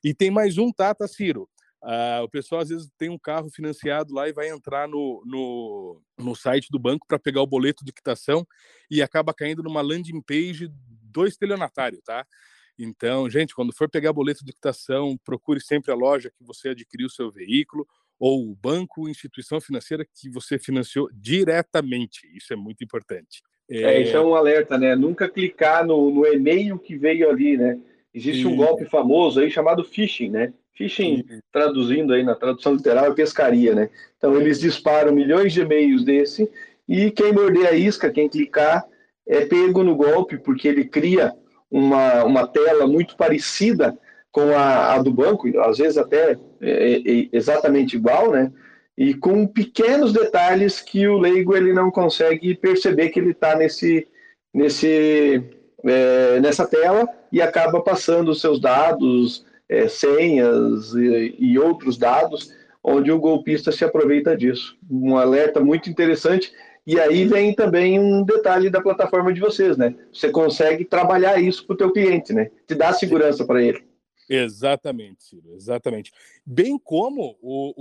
E 0.04 0.14
tem 0.14 0.30
mais 0.30 0.58
um, 0.58 0.72
Tata 0.72 1.08
Ciro. 1.08 1.48
Ah, 1.82 2.22
o 2.24 2.30
pessoal 2.30 2.62
às 2.62 2.70
vezes 2.70 2.90
tem 2.98 3.10
um 3.10 3.18
carro 3.18 3.50
financiado 3.50 4.14
lá 4.14 4.28
e 4.28 4.34
vai 4.34 4.50
entrar 4.50 4.88
no, 4.88 5.22
no, 5.26 6.02
no 6.18 6.36
site 6.36 6.70
do 6.70 6.80
banco 6.80 7.06
para 7.08 7.20
pegar 7.20 7.42
o 7.42 7.48
boleto 7.48 7.84
de 7.84 7.92
quitação 7.92 8.46
e 8.90 9.02
acaba 9.02 9.34
caindo 9.34 9.62
numa 9.64 9.82
landing 9.82 10.22
page 10.22 10.70
do 10.88 11.26
estelionatário, 11.26 12.02
tá? 12.04 12.26
Então, 12.80 13.30
gente, 13.30 13.54
quando 13.54 13.76
for 13.76 13.90
pegar 13.90 14.14
boleto 14.14 14.44
de 14.44 14.54
quitação, 14.54 15.18
procure 15.24 15.62
sempre 15.62 15.92
a 15.92 15.96
loja 15.96 16.32
que 16.32 16.44
você 16.44 16.70
adquiriu 16.70 17.08
o 17.08 17.12
seu 17.12 17.32
veículo 17.32 17.86
ou 18.20 18.50
o 18.50 18.56
banco, 18.56 19.10
instituição 19.10 19.60
financeira 19.60 20.06
que 20.06 20.30
você 20.30 20.58
financiou 20.58 21.10
diretamente. 21.14 22.28
Isso 22.36 22.54
é 22.54 22.56
muito 22.56 22.84
importante. 22.84 23.42
É, 23.70 23.82
é 23.82 24.02
isso 24.02 24.16
é 24.16 24.22
um 24.22 24.36
alerta, 24.36 24.78
né? 24.78 24.96
Nunca 24.96 25.30
clicar 25.30 25.86
no, 25.86 26.10
no 26.10 26.26
e-mail 26.26 26.80
que 26.80 26.98
veio 26.98 27.30
ali, 27.30 27.58
né? 27.58 27.80
Existe 28.14 28.46
um 28.46 28.56
golpe 28.56 28.86
famoso 28.86 29.40
aí 29.40 29.50
chamado 29.50 29.84
phishing, 29.84 30.30
né? 30.30 30.54
Phishing, 30.76 31.26
traduzindo 31.52 32.14
aí 32.14 32.24
na 32.24 32.36
tradução 32.36 32.76
literal, 32.76 33.06
é 33.06 33.14
pescaria, 33.14 33.74
né? 33.74 33.90
Então 34.18 34.40
eles 34.40 34.60
disparam 34.60 35.14
milhões 35.14 35.52
de 35.52 35.62
e-mails 35.62 36.04
desse 36.04 36.50
e 36.88 37.10
quem 37.12 37.32
morder 37.32 37.68
a 37.68 37.74
isca, 37.74 38.12
quem 38.12 38.30
clicar, 38.30 38.86
é 39.28 39.46
pego 39.46 39.84
no 39.84 39.96
golpe, 39.96 40.38
porque 40.38 40.68
ele 40.68 40.86
cria 40.86 41.34
uma, 41.72 42.24
uma 42.24 42.48
tela 42.48 42.86
muito 42.86 43.16
parecida 43.16 43.98
com 44.32 44.56
a, 44.56 44.94
a 44.94 45.02
do 45.02 45.12
banco, 45.12 45.48
às 45.62 45.78
vezes 45.78 45.98
até 45.98 46.38
é, 46.62 46.96
é, 46.98 47.30
exatamente 47.32 47.96
igual, 47.96 48.32
né? 48.32 48.52
E 48.98 49.14
com 49.14 49.48
pequenos 49.48 50.14
detalhes 50.14 50.80
que 50.80 51.08
o 51.08 51.18
leigo 51.18 51.56
ele 51.56 51.74
não 51.74 51.90
consegue 51.90 52.54
perceber 52.56 53.10
que 53.10 53.20
ele 53.20 53.32
está 53.32 53.56
nesse, 53.56 54.08
nesse 54.54 55.44
é, 55.84 56.40
nessa 56.40 56.66
tela 56.66 57.08
e 57.32 57.42
acaba 57.42 57.82
passando 57.82 58.32
os 58.32 58.42
seus 58.42 58.60
dados, 58.60 59.46
é, 59.68 59.88
senhas 59.88 60.94
e, 60.94 61.36
e, 61.38 61.60
outros 61.60 61.98
dados, 61.98 62.54
onde 62.84 63.12
o 63.12 63.20
golpista 63.20 63.72
se 63.72 63.84
aproveita 63.84 64.36
disso. 64.36 64.78
Um 64.90 65.18
alerta 65.18 65.60
muito 65.60 65.90
interessante. 65.90 66.52
E 66.86 67.00
aí 67.00 67.26
vem 67.26 67.56
também 67.56 68.00
um 68.00 68.24
detalhe 68.24 68.70
da 68.70 68.82
plataforma 68.82 69.34
de 69.34 69.40
vocês, 69.40 69.78
né? 69.78 69.96
Você 70.12 70.30
consegue 70.30 70.84
trabalhar 70.84 71.42
isso 71.42 71.66
para 71.66 71.74
o 71.76 71.78
teu 71.78 71.92
cliente, 71.92 72.34
né? 72.34 72.52
Te 72.68 72.76
dá 72.76 72.92
segurança 72.92 73.46
para 73.46 73.62
ele. 73.62 73.82
Exatamente, 74.30 75.24
Ciro, 75.24 75.54
exatamente. 75.56 76.12
Bem 76.46 76.78
como 76.78 77.38
o, 77.42 77.74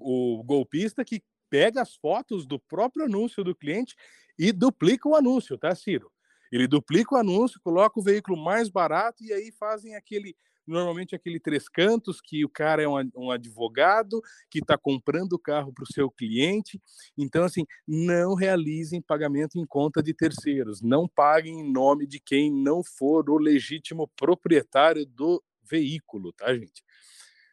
o, 0.00 0.38
o 0.38 0.42
golpista 0.42 1.04
que 1.04 1.22
pega 1.48 1.82
as 1.82 1.94
fotos 1.94 2.46
do 2.46 2.58
próprio 2.58 3.04
anúncio 3.04 3.44
do 3.44 3.54
cliente 3.54 3.94
e 4.38 4.52
duplica 4.52 5.08
o 5.08 5.14
anúncio, 5.14 5.56
tá, 5.56 5.74
Ciro? 5.74 6.10
Ele 6.50 6.66
duplica 6.66 7.14
o 7.14 7.18
anúncio, 7.18 7.60
coloca 7.60 7.98
o 7.98 8.02
veículo 8.02 8.36
mais 8.36 8.68
barato 8.68 9.22
e 9.22 9.32
aí 9.32 9.52
fazem 9.52 9.94
aquele, 9.94 10.36
normalmente 10.66 11.14
aquele 11.14 11.38
três 11.38 11.68
cantos, 11.68 12.20
que 12.20 12.44
o 12.44 12.48
cara 12.48 12.82
é 12.82 12.88
um, 12.88 13.30
advogado 13.30 14.20
que 14.50 14.58
está 14.58 14.76
comprando 14.76 15.34
o 15.34 15.38
carro 15.38 15.72
para 15.72 15.84
o 15.84 15.92
seu 15.92 16.10
cliente. 16.10 16.80
Então, 17.16 17.44
assim, 17.44 17.64
não 17.86 18.34
realizem 18.34 19.02
pagamento 19.02 19.58
em 19.58 19.66
conta 19.66 20.02
de 20.02 20.14
terceiros, 20.14 20.80
não 20.82 21.06
paguem 21.08 21.60
em 21.60 21.72
nome 21.72 22.06
de 22.06 22.20
quem 22.20 22.52
não 22.52 22.82
for 22.82 23.28
o 23.30 23.38
legítimo 23.38 24.08
proprietário 24.16 25.04
do 25.06 25.42
veículo, 25.62 26.32
tá, 26.32 26.54
gente? 26.54 26.82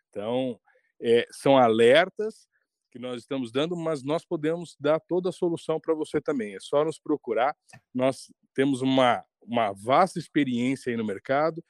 Então, 0.10 0.60
é, 1.02 1.26
são 1.32 1.58
alertas 1.58 2.48
que 2.96 3.02
nós 3.02 3.20
estamos 3.20 3.52
dando, 3.52 3.76
mas 3.76 4.06
nós 4.06 4.24
podemos 4.24 4.78
dar 4.80 5.02
toda 5.02 5.28
a 5.28 5.34
solução 5.34 5.82
para 5.82 5.94
você 5.94 6.22
também. 6.22 6.56
É 6.56 6.60
só 6.62 6.86
nos 6.86 6.98
procurar. 6.98 7.54
Nós 7.94 8.32
temos 8.54 8.82
uma, 8.82 9.22
uma 9.46 9.74
vasta 9.74 10.18
experiência 10.18 10.90
aí 10.90 10.96
no 10.96 11.04
mercado 11.04 11.62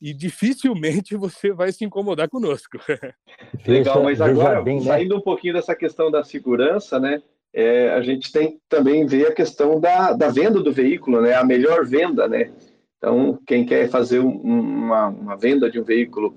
e 0.00 0.14
dificilmente 0.14 1.14
você 1.20 1.52
vai 1.52 1.70
se 1.70 1.84
incomodar 1.84 2.30
conosco. 2.30 2.78
Legal, 3.68 4.02
mas 4.02 4.22
agora, 4.22 4.64
né? 4.64 4.80
saindo 4.80 5.18
um 5.18 5.20
pouquinho 5.20 5.52
dessa 5.52 5.76
questão 5.76 6.10
da 6.10 6.24
segurança, 6.24 6.98
né? 6.98 7.22
É, 7.52 7.90
a 7.90 8.00
gente 8.00 8.32
tem 8.32 8.52
que 8.52 8.60
também 8.66 9.04
ver 9.04 9.26
a 9.26 9.34
questão 9.34 9.78
da, 9.78 10.14
da 10.14 10.30
venda 10.30 10.62
do 10.62 10.72
veículo, 10.72 11.20
né? 11.20 11.34
A 11.34 11.44
melhor 11.44 11.84
venda, 11.84 12.26
né? 12.26 12.50
Então, 12.96 13.38
quem 13.46 13.66
quer 13.66 13.90
fazer 13.90 14.20
um, 14.20 14.30
uma, 14.30 15.08
uma 15.08 15.36
venda 15.36 15.70
de 15.70 15.78
um 15.78 15.84
veículo 15.84 16.34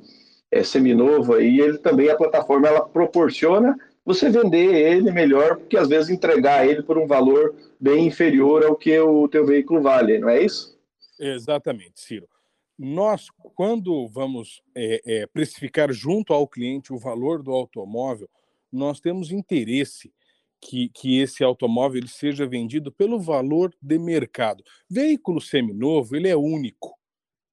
é, 0.52 0.64
seminovo 0.64 1.34
aí, 1.34 1.62
ele 1.62 1.78
também, 1.78 2.10
a 2.10 2.18
plataforma, 2.18 2.68
ela 2.68 2.82
proporciona 2.82 3.78
você 4.05 4.29
vender 4.29 4.74
ele 4.74 5.12
melhor, 5.12 5.57
porque 5.57 5.77
às 5.77 5.88
vezes 5.88 6.10
entregar 6.10 6.67
ele 6.67 6.83
por 6.83 6.98
um 6.98 7.07
valor 7.07 7.55
bem 7.79 8.07
inferior 8.07 8.63
ao 8.65 8.75
que 8.75 8.98
o 9.00 9.27
teu 9.27 9.45
veículo 9.45 9.81
vale, 9.81 10.19
não 10.19 10.29
é 10.29 10.43
isso? 10.43 10.77
Exatamente, 11.19 12.01
Ciro. 12.01 12.27
Nós, 12.77 13.27
quando 13.55 14.07
vamos 14.07 14.62
é, 14.75 15.01
é, 15.05 15.27
precificar 15.27 15.91
junto 15.93 16.33
ao 16.33 16.48
cliente 16.48 16.91
o 16.91 16.98
valor 16.98 17.41
do 17.41 17.51
automóvel, 17.51 18.29
nós 18.72 19.00
temos 19.00 19.31
interesse 19.31 20.12
que, 20.60 20.89
que 20.89 21.19
esse 21.19 21.43
automóvel 21.43 22.00
ele 22.00 22.07
seja 22.07 22.48
vendido 22.48 22.91
pelo 22.91 23.19
valor 23.19 23.74
de 23.81 24.00
mercado. 24.00 24.63
Veículo 24.89 25.39
seminovo, 25.39 26.15
ele 26.15 26.27
é 26.27 26.36
único. 26.36 26.98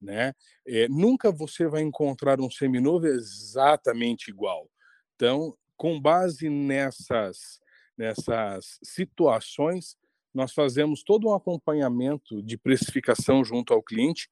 Né? 0.00 0.32
É, 0.66 0.88
nunca 0.88 1.30
você 1.30 1.66
vai 1.66 1.82
encontrar 1.82 2.40
um 2.40 2.50
seminovo 2.50 3.06
exatamente 3.06 4.30
igual. 4.30 4.70
Então, 5.14 5.54
com 5.80 5.98
base 5.98 6.50
nessas, 6.50 7.58
nessas 7.96 8.78
situações, 8.82 9.96
nós 10.34 10.52
fazemos 10.52 11.02
todo 11.02 11.26
um 11.26 11.34
acompanhamento 11.34 12.42
de 12.42 12.58
precificação 12.58 13.42
junto 13.42 13.72
ao 13.72 13.82
cliente 13.82 14.28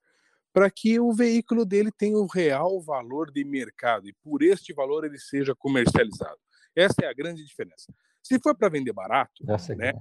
para 0.52 0.70
que 0.70 1.00
o 1.00 1.10
veículo 1.10 1.64
dele 1.64 1.90
tenha 1.90 2.18
o 2.18 2.26
real 2.26 2.78
valor 2.82 3.32
de 3.32 3.42
mercado 3.46 4.06
e 4.06 4.12
por 4.22 4.42
este 4.42 4.74
valor 4.74 5.06
ele 5.06 5.18
seja 5.18 5.54
comercializado. 5.54 6.36
Essa 6.76 6.96
é 7.04 7.06
a 7.06 7.14
grande 7.14 7.42
diferença. 7.42 7.90
Se 8.22 8.38
for 8.38 8.54
para 8.54 8.68
vender 8.68 8.92
barato, 8.92 9.42
é 9.48 9.74
né? 9.74 9.94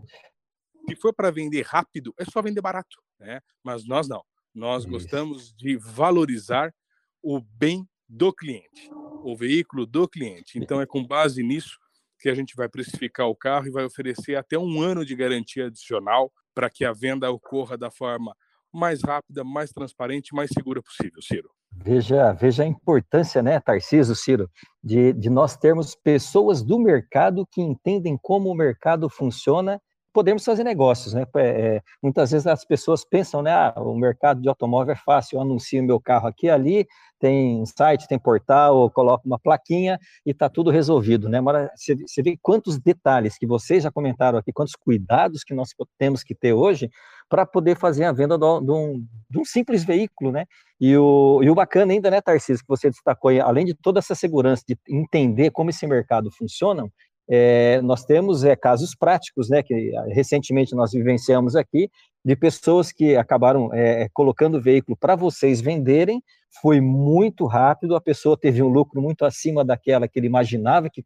Se 0.90 0.98
for 0.98 1.14
para 1.14 1.32
vender 1.32 1.66
rápido, 1.66 2.14
é 2.20 2.26
só 2.26 2.42
vender 2.42 2.60
barato, 2.60 3.02
né? 3.18 3.40
Mas 3.64 3.88
nós 3.88 4.10
não. 4.10 4.22
Nós 4.54 4.84
Isso. 4.84 4.92
gostamos 4.92 5.56
de 5.56 5.78
valorizar 5.78 6.76
o 7.24 7.40
bem 7.40 7.88
do 8.10 8.34
cliente, 8.34 8.90
o 9.32 9.36
veículo 9.36 9.86
do 9.86 10.08
cliente. 10.08 10.58
Então, 10.58 10.82
é 10.82 10.86
com 10.86 11.06
base 11.06 11.44
nisso 11.44 11.78
que 12.20 12.30
a 12.30 12.34
gente 12.34 12.56
vai 12.56 12.68
precificar 12.68 13.28
o 13.28 13.36
carro 13.36 13.68
e 13.68 13.72
vai 13.72 13.86
oferecer 13.86 14.36
até 14.36 14.58
um 14.58 14.82
ano 14.82 15.06
de 15.06 15.16
garantia 15.16 15.68
adicional 15.68 16.32
para 16.56 16.70
que 16.70 16.84
a 16.84 16.94
venda 16.94 17.30
ocorra 17.30 17.78
da 17.78 17.92
forma 17.92 18.36
mais 18.74 19.02
rápida, 19.04 19.44
mais 19.44 19.72
transparente, 19.72 20.34
mais 20.34 20.50
segura 20.50 20.82
possível, 20.82 21.22
Ciro. 21.22 21.50
Veja, 21.72 22.34
veja 22.34 22.64
a 22.64 22.66
importância, 22.66 23.42
né, 23.42 23.60
Tarcísio, 23.60 24.16
Ciro, 24.16 24.50
de, 24.84 25.14
de 25.14 25.30
nós 25.30 25.56
termos 25.56 25.96
pessoas 25.96 26.64
do 26.64 26.80
mercado 26.80 27.46
que 27.52 27.62
entendem 27.62 28.18
como 28.22 28.50
o 28.50 28.56
mercado 28.56 29.10
funciona 29.10 29.80
podemos 30.14 30.44
fazer 30.44 30.64
negócios, 30.64 31.14
né? 31.14 31.26
É, 31.36 31.42
é, 31.42 31.82
muitas 32.02 32.32
vezes 32.32 32.48
as 32.48 32.66
pessoas 32.66 33.06
pensam, 33.06 33.42
né? 33.42 33.52
Ah, 33.52 33.74
o 33.78 33.96
mercado 33.96 34.42
de 34.42 34.50
automóvel 34.50 34.94
é 34.94 34.96
fácil, 34.96 35.38
eu 35.38 35.42
anuncio 35.42 35.84
meu 35.84 36.00
carro 36.00 36.28
aqui 36.28 36.50
ali, 36.50 36.88
tem 37.20 37.66
site, 37.66 38.08
tem 38.08 38.20
portal, 38.20 38.90
coloco 38.92 39.26
uma 39.26 39.40
plaquinha 39.40 40.00
e 40.26 40.32
está 40.32 40.50
tudo 40.50 40.70
resolvido, 40.70 41.30
né? 41.30 41.42
Mas 41.42 41.70
você, 42.06 42.22
vê 42.22 42.38
quantos 42.42 42.80
detalhes 42.80 43.38
que 43.38 43.48
vocês 43.48 43.84
já 43.84 43.92
comentaram 43.92 44.38
aqui, 44.38 44.52
quantos 44.52 44.76
cuidados 44.76 45.44
que 45.44 45.54
nós 45.54 45.70
temos 45.98 46.24
que 46.24 46.36
ter 46.36 46.54
hoje 46.54 46.90
para 47.30 47.46
poder 47.46 47.78
fazer 47.78 48.06
a 48.06 48.12
venda 48.12 48.38
de 48.38 48.46
um, 48.46 49.06
de 49.30 49.40
um, 49.40 49.46
simples 49.46 49.84
veículo, 49.84 50.32
né? 50.32 50.46
E 50.80 50.96
o, 50.96 51.42
e 51.44 51.50
o 51.50 51.56
bacana 51.56 51.92
ainda, 51.92 52.10
né, 52.10 52.22
Tarcísio, 52.22 52.64
que 52.64 52.70
você 52.70 52.90
destacou 52.90 53.30
aí, 53.30 53.40
além 53.40 53.66
de 53.66 53.74
toda 53.74 54.00
essa 54.00 54.16
segurança 54.16 54.64
de 54.68 54.78
entender 54.88 55.52
como 55.52 55.70
esse 55.70 55.86
mercado 55.86 56.32
funciona, 56.32 56.88
é, 57.30 57.82
nós 57.82 58.06
temos 58.06 58.44
é, 58.44 58.56
casos 58.56 58.96
práticos, 58.96 59.50
né, 59.50 59.62
que 59.62 59.96
ah, 59.96 60.06
recentemente 60.10 60.74
nós 60.76 60.92
vivenciamos 60.92 61.56
aqui, 61.56 61.90
de 62.24 62.36
pessoas 62.36 62.92
que 62.92 63.16
acabaram 63.16 63.74
é, 63.74 64.08
colocando 64.14 64.58
o 64.58 64.62
veículo 64.62 64.98
para 64.98 65.16
vocês 65.16 65.62
venderem, 65.62 66.22
foi 66.62 66.82
muito 66.82 67.46
rápido, 67.46 67.96
a 67.96 68.02
pessoa 68.02 68.38
teve 68.38 68.62
um 68.64 68.68
lucro 68.68 69.02
muito 69.02 69.26
acima 69.26 69.64
daquela 69.64 70.08
que 70.08 70.20
ele 70.20 70.28
imaginava 70.28 70.90
que 70.90 71.04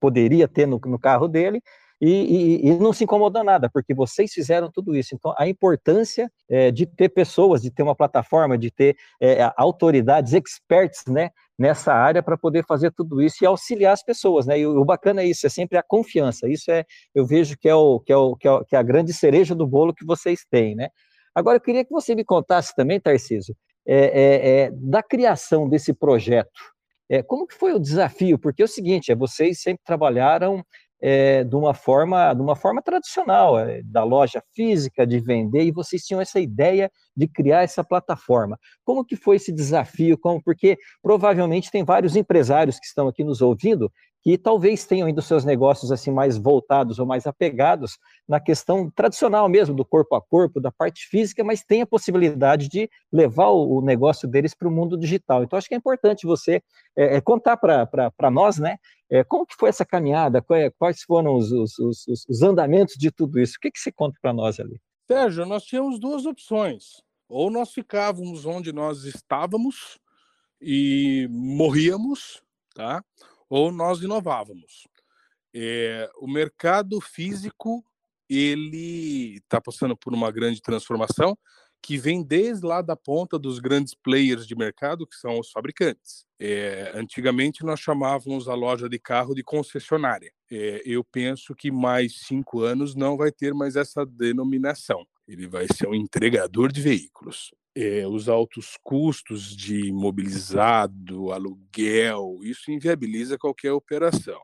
poderia 0.00 0.46
ter 0.46 0.66
no, 0.66 0.80
no 0.84 0.98
carro 0.98 1.28
dele, 1.28 1.62
e, 2.00 2.10
e, 2.10 2.68
e, 2.68 2.78
não 2.78 2.92
se 2.92 3.04
incomodou 3.04 3.42
nada, 3.42 3.70
porque 3.70 3.94
vocês 3.94 4.32
fizeram 4.32 4.70
tudo 4.70 4.94
isso. 4.94 5.14
Então, 5.14 5.34
a 5.38 5.48
importância 5.48 6.30
é, 6.48 6.70
de 6.70 6.84
ter 6.86 7.08
pessoas, 7.08 7.62
de 7.62 7.70
ter 7.70 7.82
uma 7.82 7.94
plataforma, 7.94 8.58
de 8.58 8.70
ter 8.70 8.96
é, 9.20 9.50
autoridades, 9.56 10.34
experts, 10.34 11.04
né, 11.08 11.30
nessa 11.58 11.94
área 11.94 12.22
para 12.22 12.36
poder 12.36 12.64
fazer 12.66 12.92
tudo 12.92 13.22
isso 13.22 13.42
e 13.42 13.46
auxiliar 13.46 13.94
as 13.94 14.02
pessoas, 14.02 14.46
né? 14.46 14.58
E 14.58 14.66
o, 14.66 14.84
bacana 14.84 15.22
é 15.22 15.26
isso, 15.26 15.46
é 15.46 15.50
sempre 15.50 15.78
a 15.78 15.82
confiança. 15.82 16.48
Isso 16.48 16.70
é, 16.70 16.84
eu 17.14 17.26
vejo 17.26 17.56
que 17.56 17.68
é 17.68 17.74
o 17.74 17.98
que 18.00 18.12
é, 18.12 18.16
o, 18.16 18.36
que 18.36 18.46
é, 18.46 18.64
que 18.64 18.76
é 18.76 18.78
a 18.78 18.82
grande 18.82 19.12
cereja 19.14 19.54
do 19.54 19.66
bolo 19.66 19.94
que 19.94 20.04
vocês 20.04 20.44
têm, 20.50 20.74
né? 20.74 20.90
Agora 21.34 21.56
eu 21.56 21.60
queria 21.60 21.84
que 21.84 21.92
você 21.92 22.14
me 22.14 22.24
contasse 22.24 22.74
também, 22.74 23.00
Tarcísio, 23.00 23.54
é, 23.86 23.96
é, 23.96 24.50
é, 24.50 24.70
da 24.72 25.02
criação 25.02 25.68
desse 25.68 25.92
projeto. 25.92 26.76
É, 27.08 27.22
como 27.22 27.46
que 27.46 27.54
foi 27.54 27.72
o 27.72 27.78
desafio? 27.78 28.38
Porque 28.38 28.62
é 28.62 28.64
o 28.64 28.68
seguinte, 28.68 29.12
é, 29.12 29.14
vocês 29.14 29.60
sempre 29.60 29.82
trabalharam 29.84 30.64
é, 31.00 31.44
de 31.44 31.54
uma 31.54 31.74
forma 31.74 32.32
de 32.32 32.40
uma 32.40 32.56
forma 32.56 32.80
tradicional 32.82 33.58
é, 33.58 33.82
da 33.82 34.02
loja 34.02 34.42
física 34.54 35.06
de 35.06 35.20
vender 35.20 35.64
e 35.64 35.72
vocês 35.72 36.02
tinham 36.02 36.20
essa 36.20 36.40
ideia 36.40 36.90
de 37.16 37.28
criar 37.28 37.62
essa 37.62 37.84
plataforma. 37.84 38.58
Como 38.84 39.04
que 39.04 39.16
foi 39.16 39.36
esse 39.36 39.52
desafio? 39.52 40.18
Como 40.18 40.42
porque 40.42 40.76
provavelmente 41.02 41.70
tem 41.70 41.84
vários 41.84 42.16
empresários 42.16 42.78
que 42.78 42.86
estão 42.86 43.08
aqui 43.08 43.24
nos 43.24 43.42
ouvindo 43.42 43.90
que 44.26 44.36
talvez 44.36 44.84
tenham 44.84 45.06
ainda 45.06 45.22
seus 45.22 45.44
negócios 45.44 45.92
assim 45.92 46.10
mais 46.10 46.36
voltados 46.36 46.98
ou 46.98 47.06
mais 47.06 47.28
apegados 47.28 47.96
na 48.26 48.40
questão 48.40 48.90
tradicional 48.90 49.48
mesmo 49.48 49.72
do 49.72 49.84
corpo 49.84 50.16
a 50.16 50.20
corpo, 50.20 50.60
da 50.60 50.72
parte 50.72 51.06
física, 51.06 51.44
mas 51.44 51.62
tem 51.62 51.80
a 51.80 51.86
possibilidade 51.86 52.68
de 52.68 52.90
levar 53.12 53.50
o, 53.50 53.80
negócio 53.80 54.26
deles 54.26 54.52
para 54.52 54.66
o 54.66 54.70
mundo 54.70 54.98
digital. 54.98 55.44
Então 55.44 55.56
acho 55.56 55.68
que 55.68 55.74
é 55.74 55.78
importante 55.78 56.26
você 56.26 56.60
é, 56.96 57.18
é 57.18 57.20
contar 57.20 57.56
para 57.56 58.28
nós, 58.28 58.58
né, 58.58 58.78
é, 59.08 59.22
como 59.22 59.46
que 59.46 59.54
foi 59.54 59.68
essa 59.68 59.86
caminhada, 59.86 60.44
quais 60.76 61.02
foram 61.02 61.36
os, 61.36 61.52
os, 61.52 61.78
os, 61.78 62.26
os 62.28 62.42
andamentos 62.42 62.96
de 62.98 63.12
tudo 63.12 63.38
isso? 63.38 63.54
O 63.58 63.60
que, 63.60 63.70
que 63.70 63.78
você 63.78 63.92
conta 63.92 64.18
para 64.20 64.32
nós 64.32 64.58
ali? 64.58 64.80
Sérgio, 65.06 65.46
nós 65.46 65.62
tínhamos 65.62 66.00
duas 66.00 66.26
opções. 66.26 67.00
Ou 67.28 67.48
nós 67.48 67.70
ficávamos 67.70 68.44
onde 68.44 68.72
nós 68.72 69.04
estávamos 69.04 70.00
e 70.60 71.28
morríamos, 71.30 72.42
tá? 72.74 73.04
Ou 73.48 73.72
nós 73.72 74.00
inovávamos. 74.00 74.86
É, 75.54 76.10
o 76.18 76.26
mercado 76.26 77.00
físico 77.00 77.84
ele 78.28 79.36
está 79.36 79.60
passando 79.60 79.96
por 79.96 80.12
uma 80.12 80.30
grande 80.30 80.60
transformação 80.60 81.38
que 81.80 81.96
vem 81.96 82.22
desde 82.22 82.66
lá 82.66 82.82
da 82.82 82.96
ponta 82.96 83.38
dos 83.38 83.60
grandes 83.60 83.94
players 83.94 84.46
de 84.46 84.56
mercado, 84.56 85.06
que 85.06 85.14
são 85.14 85.38
os 85.38 85.50
fabricantes. 85.50 86.26
É, 86.38 86.90
antigamente 86.94 87.64
nós 87.64 87.78
chamávamos 87.78 88.48
a 88.48 88.54
loja 88.54 88.88
de 88.88 88.98
carro 88.98 89.34
de 89.34 89.44
concessionária. 89.44 90.32
É, 90.50 90.82
eu 90.84 91.04
penso 91.04 91.54
que 91.54 91.70
mais 91.70 92.20
cinco 92.26 92.62
anos 92.62 92.94
não 92.96 93.16
vai 93.16 93.30
ter 93.30 93.54
mais 93.54 93.76
essa 93.76 94.04
denominação. 94.04 95.06
Ele 95.28 95.46
vai 95.46 95.66
ser 95.72 95.88
um 95.88 95.94
entregador 95.94 96.72
de 96.72 96.80
veículos 96.80 97.52
é, 97.76 98.06
os 98.06 98.26
altos 98.26 98.78
custos 98.82 99.54
de 99.54 99.92
mobilizado, 99.92 101.30
aluguel, 101.30 102.38
isso 102.42 102.70
inviabiliza 102.70 103.36
qualquer 103.36 103.72
operação. 103.72 104.40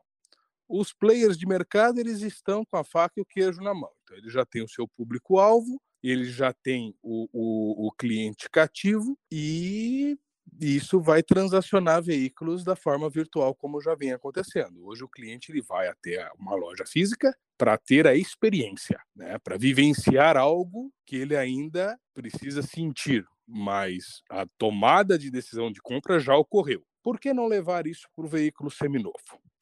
Os 0.69 0.93
players 0.93 1.35
de 1.35 1.47
mercado 1.47 1.99
eles 1.99 2.21
estão 2.21 2.63
com 2.63 2.77
a 2.77 2.83
faca 2.83 3.15
e 3.17 3.21
o 3.21 3.25
queijo 3.25 3.59
na 3.59 3.73
mão. 3.73 3.89
Então, 4.03 4.15
ele 4.17 4.29
já 4.29 4.45
tem 4.45 4.61
o 4.61 4.69
seu 4.69 4.87
público-alvo, 4.87 5.81
ele 6.03 6.25
já 6.25 6.53
tem 6.53 6.95
o, 7.01 7.27
o, 7.33 7.87
o 7.87 7.91
cliente 7.91 8.47
cativo 8.51 9.17
e 9.31 10.15
isso 10.59 11.01
vai 11.01 11.23
transacionar 11.23 12.01
veículos 12.01 12.63
da 12.63 12.75
forma 12.75 13.09
virtual, 13.09 13.55
como 13.55 13.81
já 13.81 13.95
vem 13.95 14.13
acontecendo. 14.13 14.85
Hoje 14.85 15.03
o 15.03 15.09
cliente 15.09 15.51
ele 15.51 15.61
vai 15.61 15.87
até 15.87 16.29
uma 16.37 16.55
loja 16.55 16.85
física 16.85 17.35
para 17.57 17.77
ter 17.77 18.07
a 18.07 18.15
experiência, 18.15 18.99
né? 19.15 19.37
para 19.39 19.57
vivenciar 19.57 20.37
algo 20.37 20.91
que 21.05 21.15
ele 21.15 21.35
ainda 21.35 21.97
precisa 22.13 22.61
sentir, 22.61 23.25
mas 23.47 24.21
a 24.29 24.45
tomada 24.57 25.17
de 25.17 25.31
decisão 25.31 25.71
de 25.71 25.81
compra 25.81 26.19
já 26.19 26.35
ocorreu. 26.35 26.83
Por 27.01 27.19
que 27.19 27.33
não 27.33 27.47
levar 27.47 27.85
isso 27.87 28.07
para 28.15 28.25
o 28.25 28.29
veículo 28.29 28.71
seminovo? 28.71 29.17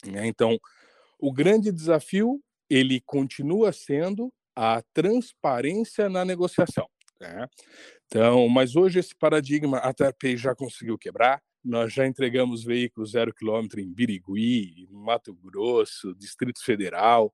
Né? 0.06 0.28
Então, 0.28 0.60
o 1.20 1.32
grande 1.32 1.72
desafio 1.72 2.42
ele 2.70 3.02
continua 3.02 3.72
sendo 3.74 4.32
a 4.56 4.82
transparência 4.94 6.10
na 6.10 6.24
negociação. 6.24 6.88
Né? 7.22 7.48
Então, 8.08 8.50
mas 8.50 8.76
hoje 8.76 9.00
esse 9.00 9.16
paradigma 9.16 9.78
a 9.78 9.94
Tarpei 9.94 10.36
já 10.36 10.56
conseguiu 10.56 10.98
quebrar. 10.98 11.40
Nós 11.64 11.94
já 11.94 12.08
entregamos 12.08 12.64
veículos 12.64 13.12
zero 13.12 13.32
quilômetro 13.32 13.80
em 13.80 13.94
Birigui, 13.94 14.88
Mato 14.90 15.32
Grosso, 15.36 16.16
Distrito 16.16 16.64
Federal, 16.64 17.32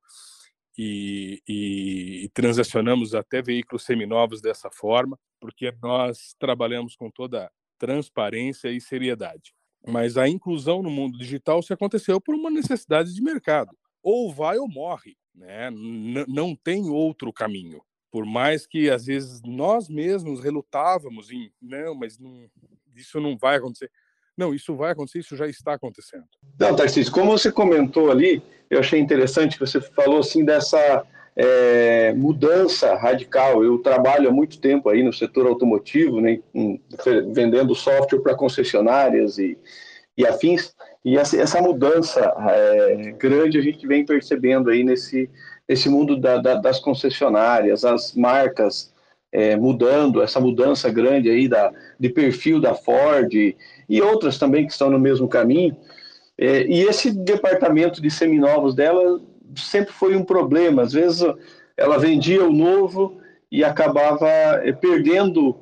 e, 0.77 1.41
e, 1.47 2.25
e 2.25 2.29
transacionamos 2.33 3.15
até 3.15 3.41
veículos 3.41 3.85
seminovos 3.85 4.41
dessa 4.41 4.69
forma, 4.69 5.17
porque 5.39 5.73
nós 5.81 6.35
trabalhamos 6.37 6.97
com 6.97 7.09
toda 7.09 7.49
transparência 7.79 8.69
e 8.69 8.81
seriedade. 8.81 9.55
Mas 9.87 10.17
a 10.17 10.27
inclusão 10.27 10.83
no 10.83 10.91
mundo 10.91 11.17
digital 11.17 11.63
se 11.63 11.71
aconteceu 11.71 12.19
por 12.19 12.35
uma 12.35 12.49
necessidade 12.49 13.13
de 13.13 13.21
mercado. 13.21 13.71
Ou 14.03 14.33
vai 14.33 14.57
ou 14.57 14.67
morre, 14.67 15.15
né? 15.33 15.69
não 16.27 16.53
tem 16.53 16.89
outro 16.89 17.31
caminho 17.31 17.81
por 18.17 18.25
mais 18.25 18.65
que 18.65 18.89
às 18.89 19.05
vezes 19.05 19.43
nós 19.43 19.87
mesmos 19.87 20.43
relutávamos 20.43 21.29
em 21.29 21.51
não, 21.61 21.93
mas 21.93 22.17
não, 22.17 22.45
isso 22.95 23.21
não 23.21 23.37
vai 23.37 23.57
acontecer. 23.57 23.91
Não, 24.35 24.55
isso 24.55 24.75
vai 24.75 24.91
acontecer, 24.91 25.19
isso 25.19 25.35
já 25.35 25.47
está 25.47 25.73
acontecendo. 25.73 26.23
Não, 26.59 26.75
Tarcísio, 26.75 27.13
como 27.13 27.29
você 27.29 27.51
comentou 27.51 28.09
ali, 28.09 28.41
eu 28.71 28.79
achei 28.79 28.99
interessante 28.99 29.53
que 29.53 29.59
você 29.59 29.79
falou 29.79 30.21
assim 30.21 30.43
dessa 30.43 31.05
é, 31.35 32.11
mudança 32.13 32.95
radical. 32.95 33.63
Eu 33.63 33.77
trabalho 33.77 34.29
há 34.29 34.31
muito 34.31 34.59
tempo 34.59 34.89
aí 34.89 35.03
no 35.03 35.13
setor 35.13 35.45
automotivo, 35.45 36.19
né, 36.19 36.39
vendendo 37.31 37.75
software 37.75 38.21
para 38.21 38.33
concessionárias 38.33 39.37
e, 39.37 39.55
e 40.17 40.25
afins, 40.25 40.73
e 41.05 41.19
essa, 41.19 41.39
essa 41.39 41.61
mudança 41.61 42.33
é, 42.49 43.11
grande 43.11 43.59
a 43.59 43.61
gente 43.61 43.85
vem 43.85 44.03
percebendo 44.03 44.71
aí 44.71 44.83
nesse, 44.83 45.29
esse 45.67 45.89
mundo 45.89 46.15
da, 46.15 46.37
da, 46.37 46.55
das 46.55 46.79
concessionárias, 46.79 47.83
as 47.83 48.13
marcas 48.13 48.93
é, 49.31 49.55
mudando, 49.55 50.21
essa 50.21 50.39
mudança 50.39 50.89
grande 50.89 51.29
aí 51.29 51.47
da, 51.47 51.71
de 51.99 52.09
perfil 52.09 52.61
da 52.61 52.73
Ford 52.73 53.33
e 53.33 54.01
outras 54.01 54.37
também 54.37 54.65
que 54.65 54.71
estão 54.71 54.89
no 54.89 54.99
mesmo 54.99 55.27
caminho. 55.27 55.75
É, 56.37 56.63
e 56.63 56.81
esse 56.83 57.11
departamento 57.11 58.01
de 58.01 58.11
seminovos 58.11 58.75
dela 58.75 59.19
sempre 59.55 59.91
foi 59.91 60.15
um 60.15 60.23
problema. 60.23 60.83
Às 60.83 60.93
vezes 60.93 61.23
ela 61.75 61.97
vendia 61.97 62.45
o 62.45 62.51
novo 62.51 63.17
e 63.51 63.63
acabava 63.63 64.27
é, 64.27 64.71
perdendo 64.71 65.55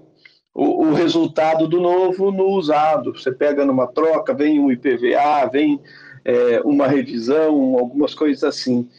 o, 0.53 0.87
o, 0.87 0.93
resultado 0.93 1.67
do 1.67 1.79
novo 1.79 2.31
no 2.31 2.47
usado. 2.47 3.13
Você 3.13 3.31
pega 3.31 3.65
numa 3.65 3.87
troca, 3.87 4.33
vem 4.33 4.59
um 4.59 4.71
IPVA, 4.71 5.49
vem 5.51 5.79
é, 6.23 6.61
uma 6.61 6.87
revisão, 6.87 7.77
algumas 7.77 8.13
coisas 8.13 8.43
assim. 8.43 8.89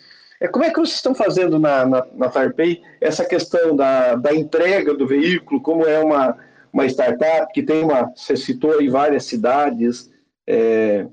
É, 0.41 0.49
como 0.49 0.65
é 0.65 0.71
que 0.71 0.79
vocês 0.79 0.97
estão 0.97 1.15
fazendo 1.15 1.59
na, 1.59 1.87
na, 1.87 2.07
na 2.13 2.29
Tarpei 2.29 2.83
essa 3.01 3.25
questão 3.25 3.75
da, 3.75 4.15
da 4.17 4.35
entrega 4.35 4.95
do 4.95 5.07
veículo, 5.07 5.61
como 5.61 5.87
é 5.87 5.99
uma, 5.99 6.39
uma 6.73 6.87
startup 6.87 7.53
que 7.53 7.63
tem 7.63 7.83
uma, 7.83 8.13
você 8.15 8.37
citou 8.37 8.79
aí 8.79 8.89
várias 8.89 9.25
cidades 9.25 10.11
é, 10.47 11.07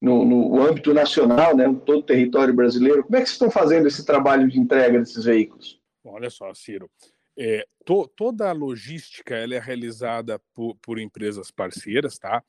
no, 0.00 0.24
no 0.24 0.62
âmbito 0.62 0.92
nacional, 0.92 1.56
né, 1.56 1.64
todo 1.84 1.98
o 1.98 2.02
território 2.02 2.54
brasileiro, 2.54 3.02
como 3.02 3.16
é 3.16 3.20
que 3.20 3.26
vocês 3.26 3.34
estão 3.34 3.50
fazendo 3.50 3.88
esse 3.88 4.04
trabalho 4.04 4.48
de 4.48 4.58
entrega 4.58 4.98
desses 4.98 5.24
veículos? 5.24 5.80
Olha 6.04 6.30
só, 6.30 6.52
Ciro, 6.54 6.90
é, 7.38 7.66
to, 7.84 8.08
toda 8.16 8.48
a 8.48 8.52
logística 8.52 9.34
ela 9.34 9.54
é 9.54 9.58
realizada 9.58 10.40
por, 10.54 10.76
por 10.76 10.98
empresas 10.98 11.50
parceiras, 11.50 12.18
tá? 12.18 12.42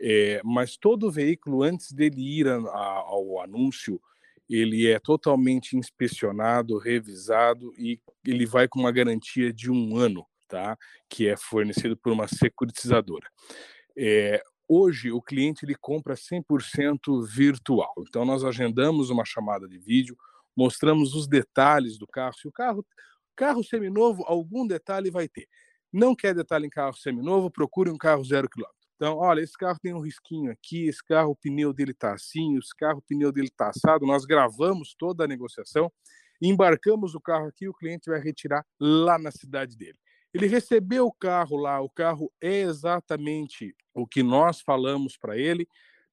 É, 0.00 0.40
mas 0.44 0.76
todo 0.76 1.10
veículo, 1.10 1.62
antes 1.62 1.92
dele 1.92 2.20
ir 2.40 2.46
a, 2.46 2.56
a, 2.56 3.04
ao 3.06 3.40
anúncio, 3.40 4.00
ele 4.48 4.86
é 4.86 4.98
totalmente 4.98 5.76
inspecionado, 5.76 6.78
revisado 6.78 7.72
e 7.76 8.00
ele 8.26 8.46
vai 8.46 8.66
com 8.66 8.80
uma 8.80 8.92
garantia 8.92 9.52
de 9.52 9.70
um 9.70 9.96
ano, 9.96 10.26
tá? 10.48 10.76
Que 11.08 11.28
é 11.28 11.36
fornecido 11.36 11.96
por 11.96 12.12
uma 12.12 12.26
securitizadora. 12.26 13.28
É, 13.96 14.42
hoje 14.66 15.10
o 15.12 15.20
cliente 15.20 15.64
ele 15.64 15.74
compra 15.74 16.14
100% 16.14 17.26
virtual. 17.26 17.92
Então 18.08 18.24
nós 18.24 18.44
agendamos 18.44 19.10
uma 19.10 19.24
chamada 19.24 19.68
de 19.68 19.78
vídeo, 19.78 20.16
mostramos 20.56 21.14
os 21.14 21.28
detalhes 21.28 21.98
do 21.98 22.06
carro. 22.06 22.34
Se 22.34 22.48
o 22.48 22.52
carro 22.52 22.84
carro 23.38 23.62
seminovo, 23.62 24.24
algum 24.26 24.66
detalhe 24.66 25.10
vai 25.10 25.28
ter. 25.28 25.46
Não 25.92 26.14
quer 26.14 26.34
detalhe 26.34 26.66
em 26.66 26.70
carro 26.70 26.96
seminovo, 26.96 27.48
procure 27.50 27.88
um 27.88 27.96
carro 27.96 28.24
zero 28.24 28.50
quilômetro. 28.50 28.77
Então, 28.98 29.16
olha, 29.18 29.40
esse 29.40 29.56
carro 29.56 29.78
tem 29.80 29.94
um 29.94 30.00
risquinho 30.00 30.50
aqui, 30.50 30.88
esse 30.88 31.04
carro, 31.04 31.30
o 31.30 31.36
pneu 31.36 31.72
dele 31.72 31.92
está 31.92 32.14
assim, 32.14 32.58
esse 32.58 32.74
carro, 32.76 32.98
o 32.98 33.02
pneu 33.02 33.30
dele 33.30 33.46
está 33.46 33.68
assado. 33.68 34.04
Nós 34.04 34.24
gravamos 34.24 34.92
toda 34.98 35.22
a 35.22 35.28
negociação, 35.28 35.88
embarcamos 36.42 37.14
o 37.14 37.20
carro 37.20 37.46
aqui, 37.46 37.68
o 37.68 37.72
cliente 37.72 38.10
vai 38.10 38.18
retirar 38.20 38.66
lá 38.80 39.16
na 39.16 39.30
cidade 39.30 39.76
dele. 39.76 39.96
Ele 40.34 40.48
recebeu 40.48 41.06
o 41.06 41.12
carro 41.12 41.56
lá, 41.56 41.80
o 41.80 41.88
carro 41.88 42.28
é 42.40 42.62
exatamente 42.62 43.72
o 43.94 44.04
que 44.04 44.20
nós 44.20 44.60
falamos 44.60 45.16
para 45.16 45.38
ele, 45.38 45.68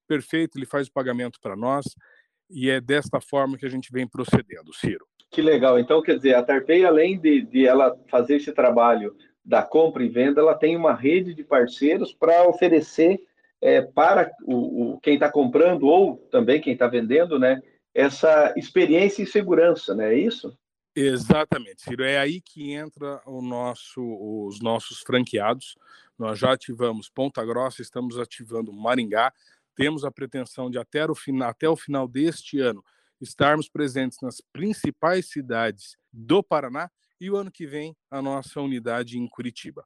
perfeito, 0.06 0.56
ele 0.56 0.64
faz 0.64 0.86
o 0.86 0.92
pagamento 0.92 1.40
para 1.42 1.56
nós. 1.56 1.86
e 2.48 2.70
é 2.70 2.80
desta 2.80 3.20
forma 3.20 3.58
que 3.58 3.66
a 3.66 3.68
gente 3.68 3.90
vem 3.90 4.06
procedendo, 4.06 4.72
Ciro. 4.72 5.04
Que 5.28 5.42
legal. 5.42 5.76
Então, 5.76 6.00
quer 6.00 6.14
dizer, 6.14 6.34
a 6.34 6.42
Tarpei, 6.44 6.84
além 6.84 7.18
de, 7.18 7.42
de 7.42 7.66
ela 7.66 7.98
fazer 8.08 8.36
esse 8.36 8.52
trabalho 8.52 9.16
da 9.46 9.62
compra 9.62 10.04
e 10.04 10.08
venda, 10.08 10.40
ela 10.40 10.56
tem 10.56 10.76
uma 10.76 10.92
rede 10.92 11.32
de 11.32 11.44
parceiros 11.44 12.12
para 12.12 12.48
oferecer 12.48 13.22
é, 13.62 13.80
para 13.80 14.30
o, 14.42 14.94
o 14.94 15.00
quem 15.00 15.14
está 15.14 15.30
comprando 15.30 15.86
ou 15.86 16.16
também 16.30 16.60
quem 16.60 16.72
está 16.72 16.88
vendendo, 16.88 17.38
né, 17.38 17.62
essa 17.94 18.52
experiência 18.56 19.22
e 19.22 19.26
segurança, 19.26 19.94
né? 19.94 20.12
É 20.12 20.18
isso? 20.18 20.56
Exatamente, 20.94 21.82
Ciro. 21.82 22.04
É 22.04 22.18
aí 22.18 22.40
que 22.40 22.72
entra 22.72 23.22
nosso, 23.26 24.02
os 24.02 24.60
nossos 24.60 25.00
franqueados. 25.00 25.76
Nós 26.18 26.38
já 26.38 26.52
ativamos 26.52 27.08
Ponta 27.08 27.44
Grossa, 27.44 27.82
estamos 27.82 28.18
ativando 28.18 28.72
Maringá. 28.72 29.32
Temos 29.74 30.04
a 30.04 30.10
pretensão 30.10 30.70
de 30.70 30.78
até 30.78 31.06
o 31.06 31.14
final, 31.14 31.50
até 31.50 31.68
o 31.68 31.76
final 31.76 32.08
deste 32.08 32.58
ano 32.58 32.84
estarmos 33.20 33.68
presentes 33.68 34.18
nas 34.20 34.42
principais 34.52 35.28
cidades 35.30 35.96
do 36.12 36.42
Paraná 36.42 36.90
e 37.20 37.30
o 37.30 37.36
ano 37.36 37.50
que 37.50 37.66
vem 37.66 37.96
a 38.10 38.20
nossa 38.20 38.60
unidade 38.60 39.18
em 39.18 39.26
Curitiba, 39.28 39.84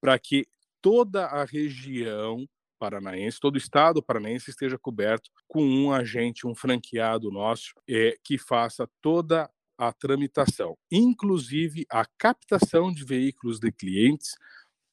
para 0.00 0.18
que 0.18 0.46
toda 0.80 1.26
a 1.26 1.44
região 1.44 2.46
paranaense, 2.78 3.38
todo 3.38 3.56
o 3.56 3.58
estado 3.58 4.02
paranaense 4.02 4.50
esteja 4.50 4.78
coberto 4.78 5.30
com 5.46 5.62
um 5.62 5.92
agente, 5.92 6.46
um 6.46 6.54
franqueado 6.54 7.30
nosso, 7.30 7.74
é, 7.88 8.16
que 8.24 8.38
faça 8.38 8.88
toda 9.02 9.50
a 9.76 9.92
tramitação, 9.92 10.76
inclusive 10.90 11.86
a 11.90 12.04
captação 12.18 12.92
de 12.92 13.04
veículos 13.04 13.58
de 13.58 13.70
clientes 13.70 14.34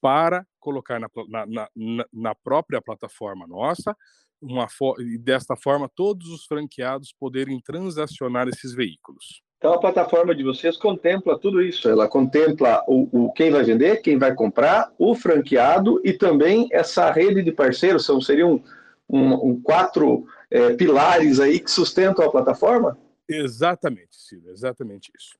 para 0.00 0.46
colocar 0.60 1.00
na, 1.00 1.08
na, 1.28 1.68
na, 1.74 2.06
na 2.12 2.34
própria 2.34 2.80
plataforma 2.80 3.46
nossa, 3.46 3.96
uma 4.40 4.68
desta 5.20 5.56
forma 5.56 5.90
todos 5.94 6.28
os 6.28 6.44
franqueados 6.44 7.12
poderem 7.12 7.60
transacionar 7.60 8.48
esses 8.48 8.72
veículos. 8.72 9.42
Então 9.58 9.74
a 9.74 9.78
plataforma 9.78 10.34
de 10.34 10.44
vocês 10.44 10.76
contempla 10.76 11.38
tudo 11.38 11.60
isso. 11.60 11.88
Ela 11.88 12.08
contempla 12.08 12.84
o, 12.86 13.26
o 13.26 13.32
quem 13.32 13.50
vai 13.50 13.64
vender, 13.64 14.00
quem 14.00 14.16
vai 14.16 14.32
comprar, 14.32 14.92
o 14.96 15.16
franqueado 15.16 16.00
e 16.04 16.12
também 16.12 16.68
essa 16.70 17.10
rede 17.10 17.42
de 17.42 17.50
parceiros. 17.50 18.06
São 18.06 18.20
seriam 18.20 18.62
um, 19.08 19.50
um 19.50 19.60
quatro 19.60 20.26
é, 20.48 20.74
pilares 20.74 21.40
aí 21.40 21.58
que 21.58 21.70
sustentam 21.70 22.24
a 22.24 22.30
plataforma. 22.30 22.96
Exatamente, 23.28 24.10
Ciro. 24.12 24.48
Exatamente 24.50 25.10
isso. 25.18 25.36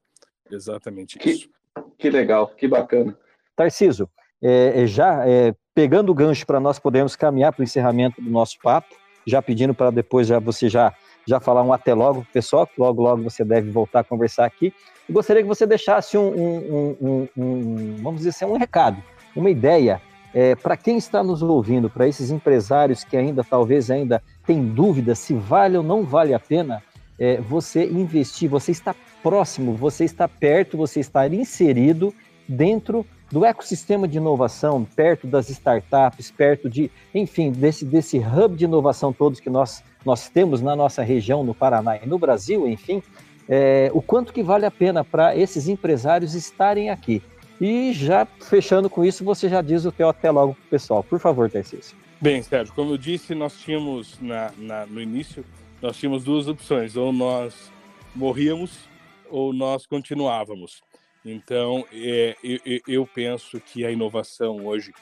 Exatamente 0.51 1.17
que, 1.17 1.31
isso. 1.31 1.49
Que 1.97 2.11
legal, 2.11 2.49
que 2.49 2.67
bacana. 2.67 3.17
Tarciso, 3.55 4.11
é, 4.43 4.83
é 4.83 4.87
já 4.87 5.27
é, 5.29 5.55
pegando 5.75 6.11
o 6.11 6.15
gancho 6.15 6.45
para 6.45 6.59
nós 6.59 6.79
podermos 6.79 7.15
caminhar 7.15 7.53
para 7.53 7.61
o 7.61 7.65
encerramento 7.65 8.21
do 8.21 8.31
nosso 8.31 8.59
papo, 8.61 8.97
já 9.25 9.41
pedindo 9.41 9.75
para 9.75 9.91
depois 9.91 10.27
já 10.27 10.41
você 10.41 10.69
já 10.69 10.93
já 11.29 11.38
falar 11.38 11.62
um 11.62 11.73
até 11.73 11.93
logo, 11.93 12.27
pessoal, 12.33 12.67
que 12.67 12.81
logo, 12.81 13.03
logo 13.03 13.23
você 13.23 13.45
deve 13.45 13.71
voltar 13.71 14.01
a 14.01 14.05
conversar 14.05 14.47
aqui. 14.47 14.73
Eu 15.07 15.14
gostaria 15.14 15.43
que 15.43 15.49
você 15.49 15.67
deixasse 15.67 16.17
um, 16.17 16.27
um, 16.27 16.97
um, 17.01 17.29
um 17.37 17.97
vamos 18.03 18.19
dizer 18.19 18.31
assim, 18.31 18.47
um 18.47 18.57
recado, 18.57 19.03
uma 19.37 19.51
ideia 19.51 20.01
é, 20.33 20.55
para 20.55 20.77
quem 20.77 20.97
está 20.97 21.23
nos 21.23 21.43
ouvindo, 21.43 21.91
para 21.91 22.09
esses 22.09 22.31
empresários 22.31 23.05
que 23.05 23.17
ainda, 23.17 23.45
talvez 23.45 23.91
ainda, 23.91 24.23
tem 24.47 24.64
dúvida 24.64 25.14
se 25.14 25.35
vale 25.35 25.77
ou 25.77 25.83
não 25.83 26.03
vale 26.03 26.33
a 26.33 26.38
pena 26.38 26.83
é, 27.19 27.41
você 27.41 27.85
investir, 27.85 28.49
você 28.49 28.71
está 28.71 28.95
próximo, 29.23 29.75
você 29.75 30.05
está 30.05 30.27
perto, 30.27 30.77
você 30.79 31.01
está 31.01 31.27
inserido 31.29 32.14
dentro 32.49 33.05
do 33.31 33.45
ecossistema 33.45 34.09
de 34.09 34.17
inovação, 34.17 34.85
perto 34.85 35.27
das 35.27 35.51
startups, 35.51 36.31
perto 36.31 36.69
de, 36.69 36.91
enfim, 37.14 37.53
desse, 37.53 37.85
desse 37.85 38.19
hub 38.19 38.57
de 38.57 38.64
inovação 38.64 39.12
todos 39.12 39.41
que 39.41 39.51
nós, 39.51 39.83
nós 40.05 40.29
temos 40.29 40.62
na 40.62 40.75
nossa 40.75 41.03
região, 41.03 41.45
no 41.45 41.55
Paraná 41.55 41.97
e 41.97 42.07
no 42.07 42.19
Brasil, 42.19 42.67
enfim, 42.67 43.03
é, 43.49 43.91
o 43.95 44.01
quanto 44.01 44.33
que 44.33 44.43
vale 44.43 44.67
a 44.67 44.71
pena 44.71 45.05
para 45.05 45.37
esses 45.37 45.69
empresários 45.69 46.35
estarem 46.35 46.91
aqui. 46.91 47.23
E 47.61 47.93
já 47.93 48.25
fechando 48.25 48.88
com 48.88 49.05
isso, 49.05 49.25
você 49.25 49.49
já 49.49 49.61
diz 49.61 49.85
o 49.85 49.93
teu 49.93 50.09
até 50.09 50.31
logo 50.31 50.55
para 50.55 50.62
o 50.62 50.71
pessoal. 50.71 51.03
Por 51.03 51.19
favor, 51.19 51.51
Tarcísio. 51.51 51.97
Bem, 52.21 52.43
Sérgio, 52.43 52.75
como 52.75 52.93
eu 52.93 52.99
disse, 52.99 53.35
nós 53.35 53.59
tínhamos 53.59 54.19
na, 54.21 54.53
na, 54.57 54.87
no 54.87 55.01
início, 55.01 55.45
nós 55.83 55.97
tínhamos 55.97 56.25
duas 56.25 56.49
opções, 56.49 56.97
ou 56.97 57.12
nós 57.12 57.71
morríamos 58.14 58.88
ou 59.31 59.53
nós 59.53 59.87
continuávamos. 59.87 60.81
Então, 61.25 61.85
é, 61.93 62.37
eu, 62.43 62.81
eu, 62.87 63.07
penso 63.07 63.61
que 63.61 63.85
a 63.85 63.91
inovação 63.91 64.67
hoje, 64.67 64.93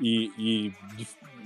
e, 0.00 0.30
e 0.38 0.72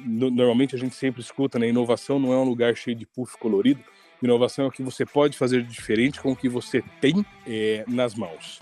normalmente 0.04 0.74
a 0.74 0.78
gente 0.78 0.94
sempre 0.94 1.20
escuta, 1.20 1.58
né? 1.58 1.68
Inovação 1.68 2.18
não 2.18 2.32
é 2.32 2.36
um 2.36 2.44
lugar 2.44 2.74
cheio 2.76 2.96
de 2.96 3.06
puff 3.06 3.36
colorido. 3.38 3.80
Inovação 4.22 4.64
é 4.64 4.68
o 4.68 4.70
que 4.70 4.82
você 4.82 5.04
pode 5.04 5.36
fazer 5.36 5.62
diferente 5.62 6.20
com 6.20 6.32
o 6.32 6.36
que 6.36 6.48
você 6.48 6.82
tem 7.00 7.24
é, 7.46 7.84
nas 7.86 8.14
mãos. 8.14 8.60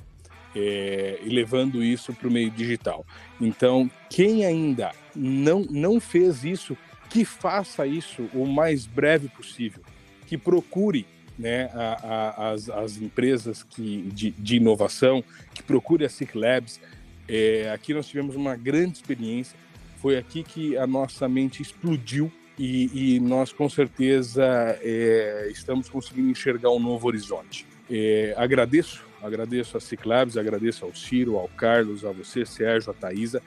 É, 0.55 1.18
e 1.22 1.29
levando 1.31 1.83
isso 1.83 2.12
para 2.12 2.29
o 2.29 2.31
meio 2.31 2.51
digital. 2.51 3.07
Então, 3.40 3.90
quem 4.11 4.44
ainda 4.44 4.92
não, 5.14 5.61
não 5.70 5.98
fez 5.98 6.44
isso, 6.44 6.77
que 7.09 7.25
faça 7.25 7.87
isso 7.87 8.29
o 8.35 8.46
mais 8.46 8.87
breve 8.87 9.29
possível, 9.29 9.83
que 10.27 10.37
procure 10.37 11.07
né, 11.38 11.70
a, 11.74 11.98
a, 12.02 12.50
as, 12.50 12.68
as 12.68 12.96
empresas 12.96 13.62
que, 13.62 14.02
de, 14.12 14.30
de 14.30 14.56
inovação, 14.56 15.22
que 15.54 15.62
procure 15.62 16.04
a 16.04 16.08
SIC 16.08 16.34
Labs. 16.34 16.80
É, 17.28 17.70
aqui 17.72 17.94
nós 17.94 18.06
tivemos 18.06 18.36
uma 18.36 18.56
grande 18.56 18.96
experiência, 18.96 19.56
foi 20.00 20.16
aqui 20.16 20.42
que 20.42 20.76
a 20.76 20.86
nossa 20.86 21.28
mente 21.28 21.62
explodiu 21.62 22.30
e, 22.58 23.16
e 23.16 23.20
nós 23.20 23.52
com 23.52 23.68
certeza 23.68 24.44
é, 24.82 25.48
estamos 25.50 25.88
conseguindo 25.88 26.30
enxergar 26.30 26.70
um 26.70 26.80
novo 26.80 27.06
horizonte. 27.06 27.66
É, 27.90 28.34
agradeço, 28.36 29.04
agradeço 29.22 29.76
a 29.76 29.80
SIC 29.80 30.06
Labs, 30.06 30.36
agradeço 30.36 30.84
ao 30.84 30.94
Ciro, 30.94 31.36
ao 31.36 31.48
Carlos, 31.48 32.04
a 32.04 32.12
você, 32.12 32.44
Sérgio, 32.44 32.90
a 32.90 32.94
Thaisa, 32.94 33.42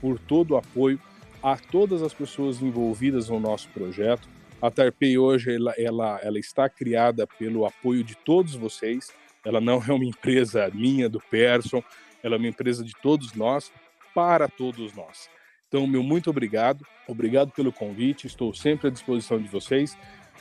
por 0.00 0.18
todo 0.18 0.52
o 0.52 0.56
apoio, 0.56 1.00
a 1.42 1.56
todas 1.56 2.02
as 2.02 2.12
pessoas 2.12 2.60
envolvidas 2.60 3.28
no 3.28 3.38
nosso 3.38 3.68
projeto, 3.68 4.28
a 4.60 4.70
Tarpei 4.70 5.16
hoje 5.16 5.54
ela, 5.54 5.74
ela, 5.78 6.20
ela 6.22 6.38
está 6.38 6.68
criada 6.68 7.26
pelo 7.26 7.64
apoio 7.64 8.02
de 8.02 8.16
todos 8.16 8.54
vocês. 8.54 9.12
Ela 9.44 9.60
não 9.60 9.82
é 9.86 9.92
uma 9.92 10.04
empresa 10.04 10.70
minha, 10.74 11.08
do 11.08 11.20
Person, 11.20 11.82
ela 12.22 12.34
é 12.34 12.38
uma 12.38 12.48
empresa 12.48 12.84
de 12.84 12.92
todos 13.00 13.32
nós, 13.34 13.72
para 14.14 14.48
todos 14.48 14.92
nós. 14.94 15.30
Então, 15.68 15.86
meu 15.86 16.02
muito 16.02 16.30
obrigado, 16.30 16.84
obrigado 17.06 17.52
pelo 17.52 17.72
convite, 17.72 18.26
estou 18.26 18.52
sempre 18.54 18.88
à 18.88 18.90
disposição 18.90 19.40
de 19.40 19.48
vocês. 19.48 19.96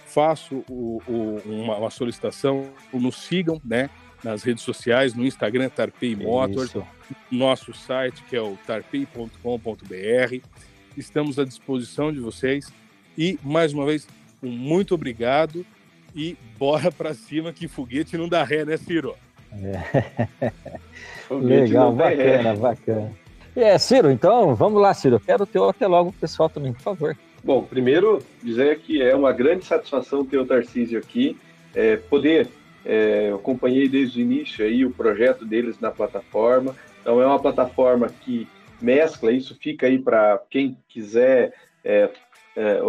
Faço 0.06 0.63
o, 0.69 1.01
o, 1.06 1.41
uma, 1.45 1.75
uma, 1.75 1.89
solicitação, 1.89 2.71
nos 2.93 3.17
sigam 3.17 3.62
né, 3.63 3.89
nas 4.23 4.41
redes 4.41 4.63
sociais, 4.63 5.13
no 5.13 5.25
Instagram, 5.25 5.69
Tarpei 5.69 6.15
Motors, 6.15 6.69
Isso. 6.69 6.88
nosso 7.30 7.73
site 7.73 8.23
que 8.23 8.36
é 8.36 8.41
o 8.41 8.58
tarpei.com.br. 8.65 10.47
Estamos 10.95 11.38
à 11.38 11.43
disposição 11.43 12.12
de 12.12 12.19
vocês. 12.19 12.71
E, 13.17 13.39
mais 13.43 13.73
uma 13.73 13.86
vez, 13.86 14.08
um 14.43 14.49
muito 14.49 14.93
obrigado 14.93 15.65
e 16.15 16.38
bora 16.58 16.91
para 16.91 17.13
cima 17.13 17.51
que 17.51 17.67
foguete 17.67 18.17
não 18.17 18.30
dá 18.30 18.43
ré, 18.43 18.63
né, 18.65 18.77
Ciro? 18.77 19.15
É. 21.30 21.34
Legal, 21.34 21.93
bacana, 21.93 22.56
bacana. 22.56 23.12
É, 23.56 23.77
Ciro, 23.77 24.12
então 24.12 24.56
vamos 24.56 24.82
lá, 24.82 24.93
Ciro. 24.93 25.15
Eu 25.15 25.19
quero 25.19 25.43
o 25.43 25.47
teu 25.47 25.67
até 25.67 25.88
logo, 25.88 26.13
pessoal, 26.13 26.49
também, 26.49 26.71
por 26.71 26.82
favor. 26.82 27.17
Bom, 27.43 27.63
primeiro 27.63 28.19
dizer 28.43 28.80
que 28.80 29.01
é 29.01 29.15
uma 29.15 29.32
grande 29.32 29.65
satisfação 29.65 30.25
ter 30.25 30.38
o 30.38 30.45
Tarcísio 30.45 30.99
aqui, 30.99 31.38
é, 31.73 31.97
poder, 31.97 32.47
é, 32.86 33.30
eu 33.30 33.36
acompanhei 33.36 33.88
desde 33.88 34.19
o 34.19 34.21
início 34.21 34.65
aí 34.65 34.86
o 34.86 34.91
projeto 34.91 35.45
deles 35.45 35.80
na 35.80 35.91
plataforma, 35.91 36.75
então 37.01 37.21
é 37.21 37.25
uma 37.25 37.39
plataforma 37.39 38.10
que 38.10 38.47
mescla, 38.82 39.32
isso 39.32 39.56
fica 39.60 39.88
aí 39.88 39.97
para 39.97 40.41
quem 40.49 40.77
quiser 40.88 41.53
é, 41.84 42.10
é, 42.58 42.80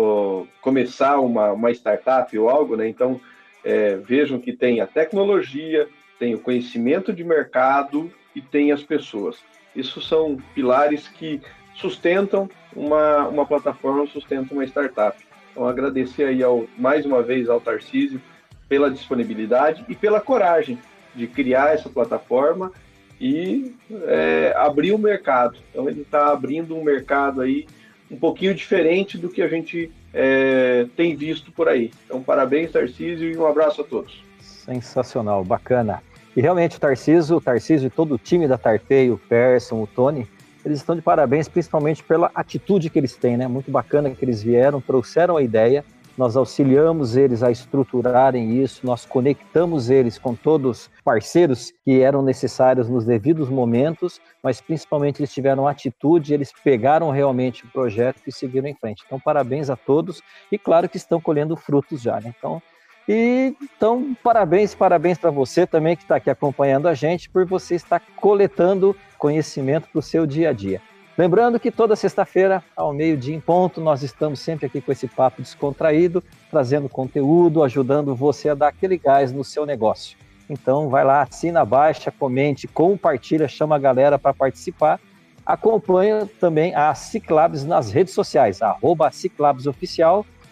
começar 0.62 1.20
uma, 1.20 1.52
uma 1.52 1.70
startup 1.70 2.37
ou 2.38 2.48
algo, 2.48 2.74
né? 2.74 2.88
Então, 2.88 3.20
é, 3.62 3.96
vejam 3.96 4.40
que 4.40 4.50
tem 4.50 4.81
a 4.81 4.87
tecnologia, 4.87 5.87
tem 6.18 6.35
o 6.35 6.40
conhecimento 6.40 7.12
de 7.12 7.22
mercado 7.22 8.11
e 8.35 8.40
tem 8.40 8.72
as 8.72 8.83
pessoas. 8.83 9.44
Isso 9.76 10.00
são 10.00 10.38
pilares 10.54 11.07
que 11.07 11.42
sustentam 11.74 12.48
uma, 12.74 13.28
uma 13.28 13.44
plataforma, 13.44 14.07
sustentam 14.07 14.57
uma 14.57 14.64
startup. 14.64 15.22
Então, 15.52 15.68
agradecer 15.68 16.24
aí 16.24 16.42
ao, 16.42 16.66
mais 16.78 17.04
uma 17.04 17.22
vez 17.22 17.50
ao 17.50 17.61
Tarcísio 17.61 18.22
pela 18.68 18.90
disponibilidade 18.90 19.85
e 19.87 19.94
pela 19.94 20.20
coragem 20.20 20.78
de 21.14 21.26
criar 21.26 21.74
essa 21.74 21.90
plataforma 21.90 22.72
e 23.20 23.74
é, 24.07 24.54
abrir 24.57 24.92
o 24.92 24.98
mercado. 24.98 25.59
Então, 25.70 25.88
ele 25.88 26.02
está 26.02 26.33
abrindo 26.33 26.74
um 26.74 26.83
mercado 26.83 27.42
aí 27.42 27.66
um 28.10 28.16
pouquinho 28.16 28.54
diferente 28.54 29.18
do 29.18 29.28
que 29.28 29.42
a 29.42 29.48
gente 29.48 29.90
é, 30.12 30.86
tem 30.96 31.14
visto 31.14 31.52
por 31.52 31.68
aí. 31.68 31.90
Então, 32.04 32.22
parabéns, 32.22 32.72
Tarcísio, 32.72 33.30
e 33.30 33.36
um 33.36 33.46
abraço 33.46 33.80
a 33.80 33.84
todos. 33.84 34.22
Sensacional, 34.40 35.44
bacana. 35.44 36.02
E 36.36 36.40
realmente 36.40 36.76
o 36.76 36.80
Tarcísio, 36.80 37.36
o 37.36 37.40
Tarcísio 37.40 37.86
e 37.86 37.90
todo 37.90 38.14
o 38.14 38.18
time 38.18 38.46
da 38.46 38.56
Tarpei, 38.56 39.10
o 39.10 39.18
Persson, 39.18 39.82
o 39.82 39.86
Tony, 39.86 40.26
eles 40.64 40.78
estão 40.78 40.94
de 40.94 41.02
parabéns, 41.02 41.48
principalmente 41.48 42.02
pela 42.02 42.30
atitude 42.34 42.90
que 42.90 42.98
eles 42.98 43.16
têm, 43.16 43.36
né? 43.36 43.48
Muito 43.48 43.70
bacana 43.70 44.10
que 44.10 44.24
eles 44.24 44.42
vieram, 44.42 44.80
trouxeram 44.80 45.36
a 45.36 45.42
ideia 45.42 45.84
nós 46.18 46.37
auxiliamos 46.37 47.16
eles 47.16 47.44
a 47.44 47.50
estruturarem 47.50 48.61
isso, 48.61 48.85
nós 48.85 49.07
conectamos 49.07 49.88
eles 49.88 50.18
com 50.18 50.35
todos 50.35 50.90
parceiros 51.04 51.72
que 51.85 52.00
eram 52.00 52.22
necessários 52.22 52.88
nos 52.88 53.04
devidos 53.04 53.48
momentos, 53.48 54.20
mas 54.42 54.61
principalmente 54.61 55.20
eles 55.20 55.33
tiveram 55.33 55.68
atitude, 55.68 56.35
eles 56.35 56.52
pegaram 56.64 57.11
realmente 57.11 57.64
o 57.64 57.70
projeto 57.70 58.20
e 58.26 58.33
seguiram 58.33 58.66
em 58.68 58.74
frente. 58.74 59.04
Então, 59.07 59.20
parabéns 59.20 59.70
a 59.70 59.76
todos 59.76 60.20
e 60.50 60.59
claro 60.59 60.88
que 60.88 60.96
estão 60.96 61.20
colhendo 61.20 61.57
frutos 61.57 62.02
já, 62.02 62.20
né? 62.20 62.35
Então, 62.37 62.61
e 63.09 63.54
então, 63.62 64.14
parabéns, 64.22 64.74
parabéns 64.74 65.16
para 65.16 65.31
você 65.31 65.66
também 65.66 65.96
que 65.96 66.02
está 66.02 66.16
aqui 66.16 66.28
acompanhando 66.28 66.88
a 66.88 66.94
gente, 66.94 67.31
por 67.31 67.46
você 67.46 67.74
estar 67.74 68.02
coletando 68.16 68.94
conhecimento 69.16 69.88
para 69.88 69.98
o 69.98 70.02
seu 70.02 70.26
dia 70.26 70.50
a 70.50 70.52
dia. 70.52 70.83
Lembrando 71.18 71.59
que 71.59 71.72
toda 71.72 71.96
sexta-feira, 71.96 72.62
ao 72.76 72.94
meio-dia 72.94 73.35
em 73.35 73.40
ponto, 73.40 73.81
nós 73.81 74.04
estamos 74.04 74.38
sempre 74.38 74.66
aqui 74.66 74.81
com 74.81 74.92
esse 74.92 75.09
papo 75.09 75.42
descontraído, 75.42 76.22
trazendo 76.48 76.88
conteúdo, 76.88 77.64
ajudando 77.64 78.14
você 78.14 78.50
a 78.50 78.54
dar 78.54 78.68
aquele 78.68 78.96
gás 78.96 79.33
no 79.33 79.42
seu 79.42 79.66
negócio. 79.66 80.16
Então, 80.48 80.88
vai 80.88 81.04
lá, 81.04 81.22
assina, 81.22 81.64
baixa, 81.64 82.12
comente, 82.12 82.68
compartilha, 82.68 83.48
chama 83.48 83.74
a 83.74 83.81
galera 83.81 84.16
para 84.16 84.33
participar. 84.33 85.00
Acompanha 85.44 86.24
também 86.38 86.72
a 86.72 86.94
Ciclabs 86.94 87.64
nas 87.64 87.90
redes 87.90 88.14
sociais, 88.14 88.62
arroba 88.62 89.11
Ciclabs 89.11 89.64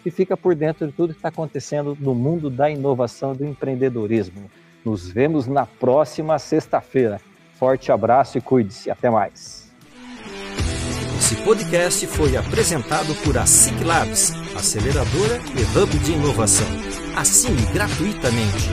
e 0.05 0.11
fica 0.11 0.35
por 0.35 0.53
dentro 0.53 0.85
de 0.85 0.91
tudo 0.91 1.13
que 1.13 1.19
está 1.19 1.29
acontecendo 1.29 1.97
no 1.97 2.13
mundo 2.13 2.49
da 2.49 2.69
inovação 2.69 3.31
e 3.31 3.37
do 3.37 3.45
empreendedorismo. 3.45 4.51
Nos 4.83 5.09
vemos 5.09 5.47
na 5.47 5.65
próxima 5.65 6.37
sexta-feira. 6.37 7.21
Forte 7.53 7.89
abraço 7.89 8.37
e 8.37 8.41
cuide-se. 8.41 8.91
Até 8.91 9.09
mais. 9.09 9.66
Esse 11.19 11.35
podcast 11.37 12.07
foi 12.07 12.37
apresentado 12.37 13.13
por 13.23 13.37
a 13.37 13.45
Ciclabs, 13.45 14.33
aceleradora 14.55 15.41
e 15.55 15.77
hub 15.77 15.97
de 15.99 16.11
inovação. 16.13 16.67
Assine 17.15 17.65
gratuitamente 17.73 18.69